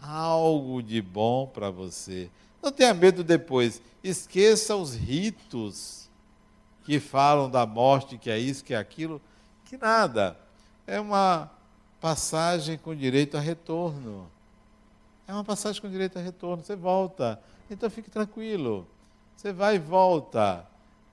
algo 0.00 0.80
de 0.80 1.02
bom 1.02 1.44
para 1.44 1.72
você. 1.72 2.30
Não 2.62 2.70
tenha 2.70 2.94
medo 2.94 3.24
depois. 3.24 3.82
Esqueça 4.00 4.76
os 4.76 4.94
ritos 4.94 6.08
que 6.84 7.00
falam 7.00 7.50
da 7.50 7.66
morte, 7.66 8.16
que 8.16 8.30
é 8.30 8.38
isso, 8.38 8.64
que 8.64 8.72
é 8.72 8.76
aquilo, 8.76 9.20
que 9.64 9.76
nada. 9.76 10.38
É 10.86 11.00
uma 11.00 11.50
passagem 12.00 12.78
com 12.78 12.94
direito 12.94 13.36
a 13.36 13.40
retorno. 13.40 14.30
É 15.26 15.32
uma 15.32 15.42
passagem 15.42 15.82
com 15.82 15.90
direito 15.90 16.16
a 16.16 16.22
retorno. 16.22 16.62
Você 16.62 16.76
volta. 16.76 17.42
Então 17.68 17.90
fique 17.90 18.08
tranquilo. 18.08 18.86
Você 19.34 19.52
vai 19.52 19.74
e 19.74 19.78
volta. 19.80 20.64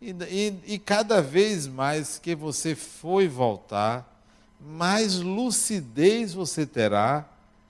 E, 0.02 0.12
e, 0.12 0.74
e 0.74 0.80
cada 0.80 1.22
vez 1.22 1.68
mais 1.68 2.20
que 2.20 2.36
você 2.36 2.76
for 2.76 3.28
voltar, 3.28 4.12
mais 4.60 5.20
lucidez 5.20 6.34
você 6.34 6.66
terá 6.66 7.28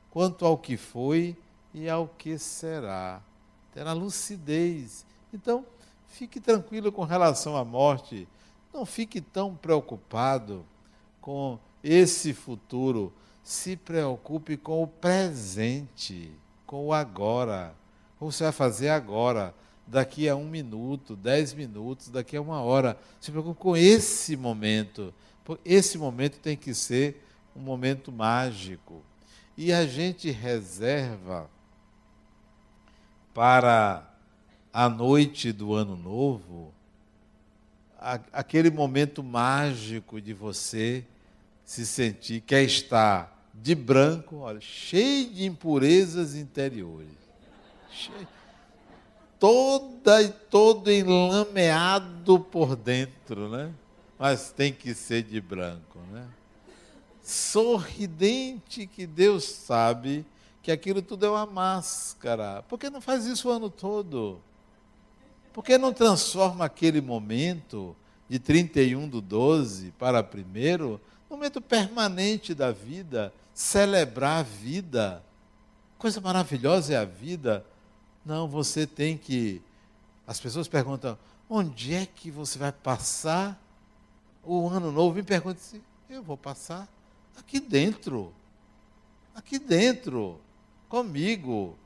quanto 0.09 0.45
ao 0.45 0.57
que 0.57 0.77
foi 0.77 1.35
e 1.73 1.89
ao 1.89 2.07
que 2.07 2.37
será. 2.37 3.21
Terá 3.73 3.91
lucidez. 3.91 5.05
Então, 5.33 5.65
fique 6.07 6.39
tranquilo 6.39 6.91
com 6.91 7.03
relação 7.03 7.57
à 7.57 7.65
morte. 7.65 8.27
Não 8.73 8.85
fique 8.85 9.19
tão 9.19 9.53
preocupado 9.53 10.65
com 11.19 11.59
esse 11.83 12.33
futuro. 12.33 13.11
Se 13.43 13.75
preocupe 13.75 14.55
com 14.55 14.81
o 14.81 14.87
presente, 14.87 16.31
com 16.65 16.87
o 16.87 16.93
agora. 16.93 17.75
O 18.19 18.27
que 18.27 18.33
você 18.33 18.45
vai 18.45 18.53
fazer 18.53 18.89
agora? 18.89 19.53
Daqui 19.87 20.27
a 20.27 20.35
um 20.35 20.47
minuto, 20.47 21.15
dez 21.15 21.53
minutos, 21.53 22.09
daqui 22.09 22.35
a 22.35 22.41
uma 22.41 22.61
hora. 22.61 22.97
Se 23.19 23.31
preocupe 23.31 23.59
com 23.59 23.77
esse 23.77 24.35
momento. 24.35 25.13
Esse 25.63 25.97
momento 25.97 26.39
tem 26.39 26.57
que 26.57 26.73
ser 26.73 27.23
um 27.55 27.59
momento 27.59 28.11
mágico. 28.11 29.03
E 29.57 29.71
a 29.71 29.85
gente 29.85 30.31
reserva 30.31 31.49
para 33.33 34.11
a 34.73 34.89
noite 34.89 35.51
do 35.51 35.73
ano 35.73 35.95
novo 35.95 36.73
aquele 38.31 38.69
momento 38.69 39.23
mágico 39.23 40.21
de 40.21 40.33
você 40.33 41.03
se 41.63 41.85
sentir, 41.85 42.41
quer 42.41 42.63
estar 42.63 43.49
de 43.53 43.73
branco, 43.73 44.37
olha, 44.37 44.61
cheio 44.61 45.33
de 45.33 45.45
impurezas 45.45 46.35
interiores. 46.35 47.09
Cheio, 47.89 48.27
toda 49.39 50.21
e 50.21 50.29
todo 50.29 50.91
enlameado 50.91 52.39
por 52.39 52.75
dentro, 52.75 53.49
né? 53.49 53.71
Mas 54.17 54.51
tem 54.51 54.71
que 54.71 54.93
ser 54.93 55.23
de 55.23 55.41
branco, 55.41 55.99
né? 56.11 56.25
Sorridente 57.21 58.87
que 58.87 59.05
Deus 59.05 59.43
sabe 59.43 60.25
que 60.61 60.71
aquilo 60.71 61.01
tudo 61.01 61.25
é 61.25 61.29
uma 61.29 61.45
máscara. 61.45 62.63
Por 62.63 62.79
que 62.79 62.89
não 62.89 63.01
faz 63.01 63.25
isso 63.25 63.49
o 63.49 63.51
ano 63.51 63.69
todo? 63.69 64.41
Por 65.53 65.63
que 65.63 65.77
não 65.77 65.93
transforma 65.93 66.65
aquele 66.65 67.01
momento 67.01 67.95
de 68.27 68.39
31 68.39 69.07
do 69.07 69.21
12 69.21 69.91
para 69.91 70.23
primeiro, 70.23 70.99
momento 71.29 71.61
permanente 71.61 72.53
da 72.53 72.71
vida, 72.71 73.33
celebrar 73.53 74.39
a 74.39 74.43
vida? 74.43 75.23
Coisa 75.97 76.19
maravilhosa 76.19 76.93
é 76.93 76.97
a 76.97 77.05
vida 77.05 77.65
não, 78.25 78.47
você 78.47 78.87
tem 78.87 79.17
que. 79.17 79.61
As 80.25 80.39
pessoas 80.39 80.67
perguntam: 80.67 81.17
onde 81.47 81.93
é 81.93 82.05
que 82.05 82.31
você 82.31 82.57
vai 82.57 82.71
passar 82.71 83.61
o 84.43 84.67
ano 84.67 84.91
novo? 84.91 85.15
Me 85.15 85.23
pergunta 85.23 85.59
assim: 85.59 85.81
eu 86.09 86.23
vou 86.23 86.35
passar 86.35 86.87
aqui 87.37 87.59
dentro. 87.59 88.33
Aqui 89.35 89.59
dentro, 89.59 90.39
comigo. 90.89 91.77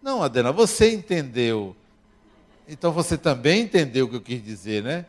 Não, 0.00 0.22
Adena, 0.22 0.52
você 0.52 0.94
entendeu. 0.94 1.74
Então 2.68 2.92
você 2.92 3.18
também 3.18 3.62
entendeu 3.62 4.06
o 4.06 4.08
que 4.10 4.16
eu 4.16 4.20
quis 4.20 4.44
dizer, 4.44 4.84
né? 4.84 5.06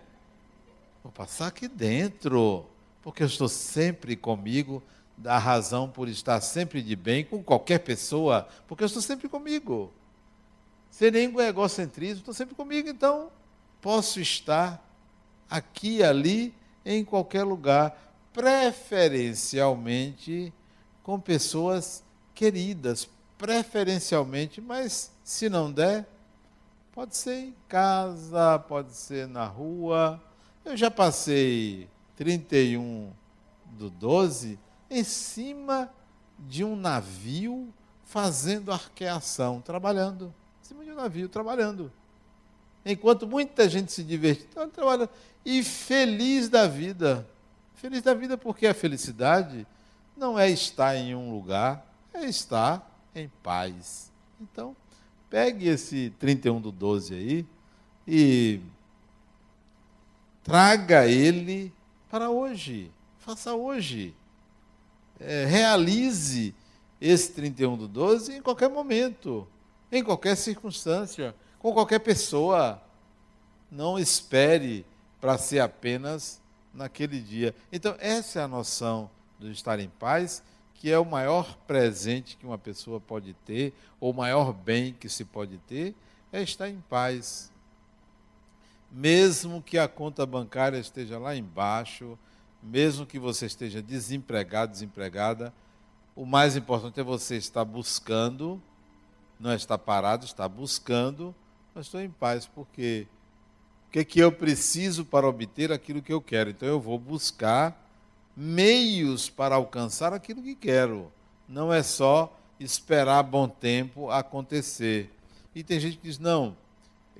Vou 1.03 1.11
passar 1.11 1.47
aqui 1.47 1.67
dentro, 1.67 2.65
porque 3.01 3.21
eu 3.21 3.27
estou 3.27 3.49
sempre 3.49 4.15
comigo, 4.15 4.81
da 5.17 5.37
razão 5.37 5.89
por 5.89 6.07
estar 6.07 6.39
sempre 6.39 6.81
de 6.81 6.95
bem 6.95 7.25
com 7.25 7.43
qualquer 7.43 7.79
pessoa, 7.79 8.47
porque 8.67 8.83
eu 8.83 8.87
estou 8.87 9.01
sempre 9.01 9.27
comigo. 9.27 9.91
Sem 10.89 11.11
nenhum 11.11 11.39
egocentrismo, 11.39 12.19
estou 12.19 12.33
sempre 12.33 12.55
comigo, 12.55 12.89
então 12.89 13.29
posso 13.81 14.19
estar 14.19 14.83
aqui, 15.49 16.03
ali, 16.03 16.53
em 16.85 17.05
qualquer 17.05 17.43
lugar, 17.43 17.97
preferencialmente 18.33 20.53
com 21.03 21.19
pessoas 21.19 22.03
queridas, 22.35 23.09
preferencialmente, 23.37 24.61
mas 24.61 25.11
se 25.23 25.49
não 25.49 25.71
der, 25.71 26.07
pode 26.91 27.15
ser 27.15 27.35
em 27.35 27.55
casa, 27.67 28.57
pode 28.59 28.93
ser 28.93 29.27
na 29.27 29.45
rua. 29.45 30.21
Eu 30.65 30.75
já 30.75 30.91
passei 30.91 31.87
31 32.15 33.11
do 33.65 33.89
12 33.89 34.59
em 34.89 35.03
cima 35.03 35.89
de 36.37 36.63
um 36.63 36.75
navio 36.75 37.73
fazendo 38.03 38.71
arqueação, 38.71 39.61
trabalhando 39.61 40.33
cima 40.69 40.85
de 40.85 40.91
um 40.91 40.95
navio 40.95 41.27
trabalhando. 41.27 41.91
Enquanto 42.85 43.27
muita 43.27 43.67
gente 43.67 43.91
se 43.91 44.03
diverte, 44.03 44.43
estava 44.43 44.67
trabalhando. 44.67 45.09
E 45.43 45.63
feliz 45.63 46.47
da 46.47 46.67
vida. 46.67 47.27
Feliz 47.73 48.03
da 48.03 48.13
vida 48.13 48.37
porque 48.37 48.67
a 48.67 48.73
felicidade 48.73 49.65
não 50.15 50.37
é 50.37 50.47
estar 50.47 50.95
em 50.95 51.15
um 51.15 51.31
lugar, 51.31 51.83
é 52.13 52.25
estar 52.25 52.87
em 53.15 53.27
paz. 53.41 54.11
Então, 54.39 54.75
pegue 55.27 55.67
esse 55.67 56.13
31 56.19 56.61
do 56.61 56.71
12 56.71 57.15
aí 57.15 57.45
e 58.07 58.61
traga 60.43 61.07
ele 61.07 61.73
para 62.11 62.29
hoje. 62.29 62.91
Faça 63.17 63.55
hoje. 63.55 64.13
É, 65.19 65.45
realize 65.45 66.53
esse 67.01 67.31
31 67.31 67.75
do 67.75 67.87
12 67.87 68.35
em 68.35 68.41
qualquer 68.41 68.69
momento 68.69 69.47
em 69.91 70.03
qualquer 70.03 70.35
circunstância, 70.35 71.35
com 71.57 71.73
qualquer 71.73 71.99
pessoa. 71.99 72.81
Não 73.71 73.99
espere 73.99 74.85
para 75.21 75.37
ser 75.37 75.59
apenas 75.59 76.41
naquele 76.73 77.19
dia. 77.19 77.53
Então, 77.71 77.95
essa 77.99 78.39
é 78.39 78.43
a 78.43 78.47
noção 78.47 79.09
do 79.39 79.51
estar 79.51 79.79
em 79.79 79.89
paz, 79.89 80.43
que 80.73 80.91
é 80.91 80.97
o 80.97 81.05
maior 81.05 81.57
presente 81.67 82.37
que 82.37 82.45
uma 82.45 82.57
pessoa 82.57 82.99
pode 82.99 83.33
ter, 83.45 83.73
ou 83.99 84.11
o 84.11 84.15
maior 84.15 84.53
bem 84.53 84.93
que 84.93 85.09
se 85.09 85.25
pode 85.25 85.57
ter, 85.59 85.93
é 86.31 86.41
estar 86.41 86.69
em 86.69 86.79
paz. 86.89 87.51
Mesmo 88.91 89.61
que 89.61 89.77
a 89.77 89.87
conta 89.87 90.25
bancária 90.25 90.77
esteja 90.77 91.19
lá 91.19 91.35
embaixo, 91.35 92.17
mesmo 92.61 93.05
que 93.05 93.19
você 93.19 93.45
esteja 93.45 93.81
desempregado, 93.81 94.71
desempregada, 94.71 95.53
o 96.15 96.25
mais 96.25 96.55
importante 96.55 96.99
é 96.99 97.03
você 97.03 97.37
estar 97.37 97.63
buscando 97.63 98.61
não 99.39 99.53
está 99.53 99.77
parado, 99.77 100.25
está 100.25 100.47
buscando, 100.47 101.33
mas 101.73 101.85
estou 101.85 102.01
em 102.01 102.09
paz, 102.09 102.45
porque 102.45 103.07
o 103.87 103.91
que, 103.91 104.03
que 104.03 104.19
eu 104.19 104.31
preciso 104.31 105.05
para 105.05 105.27
obter 105.27 105.71
aquilo 105.71 106.01
que 106.01 106.11
eu 106.11 106.21
quero? 106.21 106.49
Então 106.49 106.67
eu 106.67 106.79
vou 106.79 106.99
buscar 106.99 107.89
meios 108.35 109.29
para 109.29 109.55
alcançar 109.55 110.13
aquilo 110.13 110.43
que 110.43 110.55
quero. 110.55 111.11
Não 111.47 111.73
é 111.73 111.81
só 111.81 112.37
esperar 112.59 113.23
bom 113.23 113.47
tempo 113.47 114.11
acontecer. 114.11 115.09
E 115.55 115.63
tem 115.63 115.79
gente 115.79 115.97
que 115.97 116.07
diz: 116.07 116.19
não, 116.19 116.55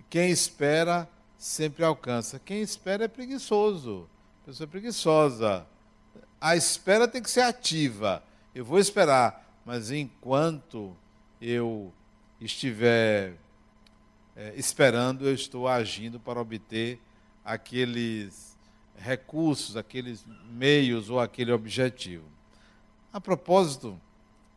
quem 0.10 0.30
espera 0.30 1.10
sempre 1.40 1.84
alcança. 1.84 2.38
Quem 2.38 2.62
espera 2.62 3.06
é 3.06 3.08
preguiçoso. 3.08 4.08
A 4.44 4.46
pessoa 4.46 4.66
é 4.66 4.70
preguiçosa. 4.70 5.66
A 6.40 6.56
espera 6.56 7.08
tem 7.08 7.24
que 7.24 7.32
ser 7.32 7.42
ativa. 7.42 8.22
Eu 8.54 8.66
vou 8.66 8.78
esperar, 8.78 9.60
mas 9.66 9.90
enquanto 9.90 10.96
eu 11.42 11.94
estiver 12.40 13.36
é, 14.36 14.54
esperando, 14.56 15.28
eu 15.28 15.34
estou 15.34 15.68
agindo 15.68 16.20
para 16.20 16.40
obter 16.40 17.00
aqueles 17.44 18.58
recursos, 18.98 19.76
aqueles 19.76 20.26
meios 20.50 21.10
ou 21.10 21.20
aquele 21.20 21.52
objetivo. 21.52 22.26
A 23.12 23.20
propósito, 23.20 24.00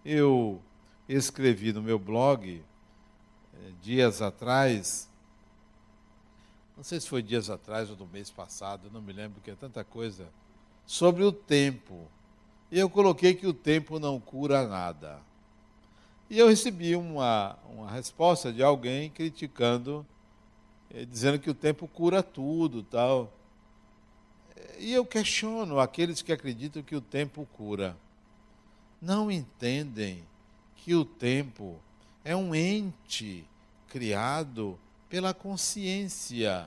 eu 0.05 0.61
escrevi 1.09 1.73
no 1.73 1.83
meu 1.83 1.99
blog, 1.99 2.63
é, 3.55 3.71
dias 3.81 4.21
atrás, 4.21 5.09
não 6.77 6.85
sei 6.85 7.01
se 7.01 7.09
foi 7.09 7.23
dias 7.23 7.49
atrás 7.51 7.91
ou 7.91 7.97
do 7.97 8.07
mês 8.07 8.31
passado, 8.31 8.91
não 8.93 9.01
me 9.01 9.13
lembro, 9.13 9.41
que 9.41 9.51
é 9.51 9.55
tanta 9.55 9.85
coisa, 9.85 10.29
sobre 10.87 11.23
o 11.23 11.33
tempo. 11.33 12.09
E 12.71 12.79
eu 12.79 12.89
coloquei 12.89 13.35
que 13.35 13.47
o 13.47 13.53
tempo 13.53 13.99
não 13.99 14.19
cura 14.19 14.67
nada. 14.67 15.21
E 16.33 16.39
eu 16.39 16.49
recebi 16.49 16.97
uma, 16.97 17.59
uma 17.69 17.91
resposta 17.91 18.51
de 18.51 18.63
alguém 18.63 19.11
criticando, 19.11 20.07
eh, 20.91 21.05
dizendo 21.05 21.39
que 21.39 21.51
o 21.51 21.55
tempo 21.55 21.87
cura 21.87 22.23
tudo 22.23 22.83
tal. 22.83 23.31
E 24.79 24.95
eu 24.95 25.05
questiono 25.05 25.79
aqueles 25.79 26.23
que 26.23 26.33
acreditam 26.33 26.83
que 26.83 26.97
o 26.97 27.03
tempo 27.03 27.47
cura. 27.53 27.95
Não 28.99 29.31
entendem 29.31 30.25
que 30.75 30.95
o 30.95 31.05
tempo 31.05 31.79
é 32.25 32.35
um 32.35 32.55
ente 32.55 33.45
criado 33.91 34.79
pela 35.11 35.35
consciência. 35.35 36.67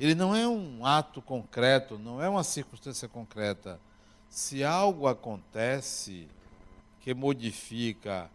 Ele 0.00 0.14
não 0.14 0.34
é 0.34 0.48
um 0.48 0.86
ato 0.86 1.20
concreto, 1.20 1.98
não 1.98 2.22
é 2.22 2.30
uma 2.30 2.42
circunstância 2.42 3.08
concreta. 3.08 3.78
Se 4.30 4.64
algo 4.64 5.06
acontece 5.06 6.26
que 7.02 7.12
modifica 7.12 8.30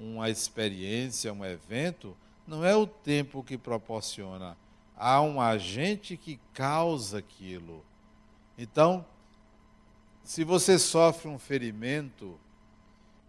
uma 0.00 0.30
experiência, 0.30 1.32
um 1.32 1.44
evento, 1.44 2.16
não 2.46 2.64
é 2.64 2.74
o 2.74 2.86
tempo 2.86 3.44
que 3.44 3.58
proporciona, 3.58 4.56
há 4.96 5.20
um 5.20 5.40
agente 5.40 6.16
que 6.16 6.40
causa 6.54 7.18
aquilo. 7.18 7.84
Então, 8.56 9.04
se 10.24 10.42
você 10.42 10.78
sofre 10.78 11.28
um 11.28 11.38
ferimento 11.38 12.38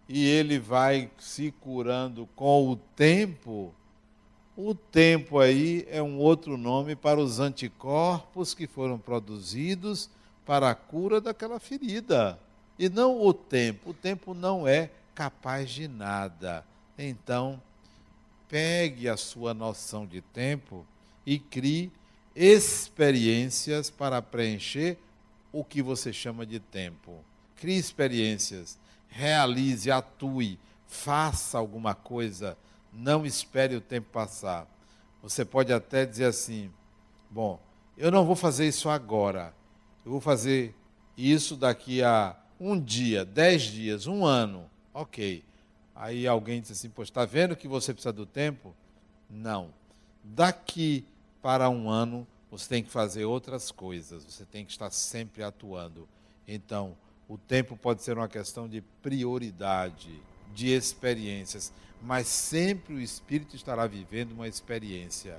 e 0.08 0.26
ele 0.26 0.58
vai 0.58 1.10
se 1.18 1.52
curando 1.52 2.28
com 2.34 2.68
o 2.68 2.76
tempo, 2.76 3.72
o 4.56 4.74
tempo 4.74 5.38
aí 5.38 5.86
é 5.90 6.02
um 6.02 6.18
outro 6.18 6.56
nome 6.56 6.96
para 6.96 7.20
os 7.20 7.38
anticorpos 7.38 8.54
que 8.54 8.66
foram 8.66 8.98
produzidos 8.98 10.10
para 10.44 10.70
a 10.70 10.74
cura 10.74 11.20
daquela 11.20 11.58
ferida. 11.58 12.38
E 12.78 12.88
não 12.88 13.20
o 13.20 13.32
tempo. 13.32 13.90
O 13.90 13.94
tempo 13.94 14.34
não 14.34 14.66
é 14.66 14.90
capaz 15.22 15.70
de 15.70 15.86
nada. 15.86 16.64
Então, 16.98 17.62
pegue 18.48 19.08
a 19.08 19.16
sua 19.16 19.54
noção 19.54 20.04
de 20.04 20.20
tempo 20.20 20.84
e 21.24 21.38
crie 21.38 21.92
experiências 22.34 23.88
para 23.88 24.20
preencher 24.20 24.98
o 25.52 25.62
que 25.62 25.80
você 25.80 26.12
chama 26.12 26.44
de 26.44 26.58
tempo. 26.58 27.24
Crie 27.54 27.78
experiências, 27.78 28.78
realize, 29.08 29.90
atue, 29.90 30.58
faça 30.86 31.56
alguma 31.56 31.94
coisa 31.94 32.56
não 32.92 33.24
espere 33.24 33.74
o 33.74 33.80
tempo 33.80 34.08
passar. 34.12 34.66
Você 35.22 35.44
pode 35.44 35.72
até 35.72 36.04
dizer 36.04 36.26
assim: 36.26 36.70
bom, 37.30 37.58
eu 37.96 38.10
não 38.10 38.26
vou 38.26 38.36
fazer 38.36 38.66
isso 38.66 38.88
agora. 38.90 39.54
Eu 40.04 40.10
vou 40.12 40.20
fazer 40.20 40.74
isso 41.16 41.56
daqui 41.56 42.02
a 42.02 42.36
um 42.60 42.78
dia, 42.78 43.24
dez 43.24 43.62
dias, 43.62 44.06
um 44.06 44.26
ano. 44.26 44.70
Ok. 44.92 45.42
Aí 45.94 46.26
alguém 46.26 46.60
diz 46.60 46.70
assim: 46.72 46.90
pois 46.90 47.08
está 47.08 47.24
vendo 47.24 47.56
que 47.56 47.68
você 47.68 47.92
precisa 47.92 48.12
do 48.12 48.26
tempo? 48.26 48.74
Não. 49.30 49.70
Daqui 50.22 51.04
para 51.40 51.68
um 51.68 51.88
ano, 51.90 52.26
você 52.50 52.68
tem 52.68 52.82
que 52.82 52.90
fazer 52.90 53.24
outras 53.24 53.70
coisas, 53.70 54.24
você 54.24 54.44
tem 54.44 54.64
que 54.64 54.70
estar 54.70 54.90
sempre 54.90 55.42
atuando. 55.42 56.08
Então, 56.46 56.96
o 57.28 57.36
tempo 57.36 57.76
pode 57.76 58.02
ser 58.02 58.16
uma 58.16 58.28
questão 58.28 58.68
de 58.68 58.80
prioridade, 59.02 60.20
de 60.54 60.68
experiências 60.68 61.72
mas 62.02 62.26
sempre 62.26 62.94
o 62.94 63.00
espírito 63.00 63.54
estará 63.54 63.86
vivendo 63.86 64.32
uma 64.32 64.48
experiência. 64.48 65.38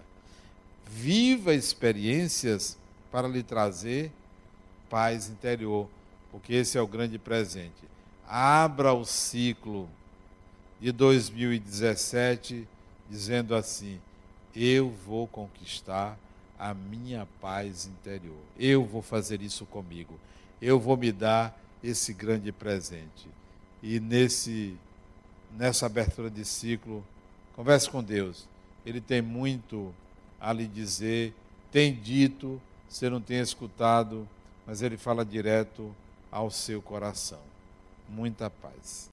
Viva 0.88 1.54
experiências 1.54 2.78
para 3.12 3.28
lhe 3.28 3.44
trazer 3.44 4.12
paz 4.90 5.28
interior, 5.28 5.90
porque 6.32 6.54
esse 6.54 6.78
é 6.78 6.82
o 6.82 6.88
grande 6.88 7.20
presente. 7.20 7.93
Abra 8.28 8.94
o 8.94 9.06
ciclo 9.06 9.90
de 10.80 10.92
2017 10.92 12.68
dizendo 13.10 13.56
assim: 13.56 14.00
eu 14.56 14.90
vou 14.90 15.28
conquistar 15.28 16.18
a 16.60 16.74
minha 16.74 17.28
paz 17.42 17.88
interior. 17.88 18.38
Eu 18.58 18.86
vou 18.86 19.02
fazer 19.02 19.42
isso 19.42 19.66
comigo. 19.66 20.20
Eu 20.62 20.80
vou 20.80 20.96
me 20.96 21.12
dar 21.12 21.58
esse 21.84 22.14
grande 22.14 22.52
presente. 22.52 23.28
E 23.82 24.00
nesse 24.00 24.78
nessa 25.58 25.86
abertura 25.86 26.30
de 26.30 26.44
ciclo, 26.46 27.06
converse 27.56 27.90
com 27.90 28.04
Deus. 28.04 28.48
Ele 28.86 29.00
tem 29.00 29.22
muito 29.22 29.94
a 30.40 30.52
lhe 30.52 30.68
dizer, 30.68 31.34
tem 31.72 31.94
dito, 31.94 32.62
você 32.90 33.10
não 33.10 33.22
tem 33.22 33.40
escutado, 33.40 34.28
mas 34.66 34.82
ele 34.82 34.98
fala 34.98 35.24
direto 35.24 35.96
ao 36.32 36.50
seu 36.50 36.82
coração. 36.82 37.53
Muita 38.14 38.48
paz. 38.48 39.13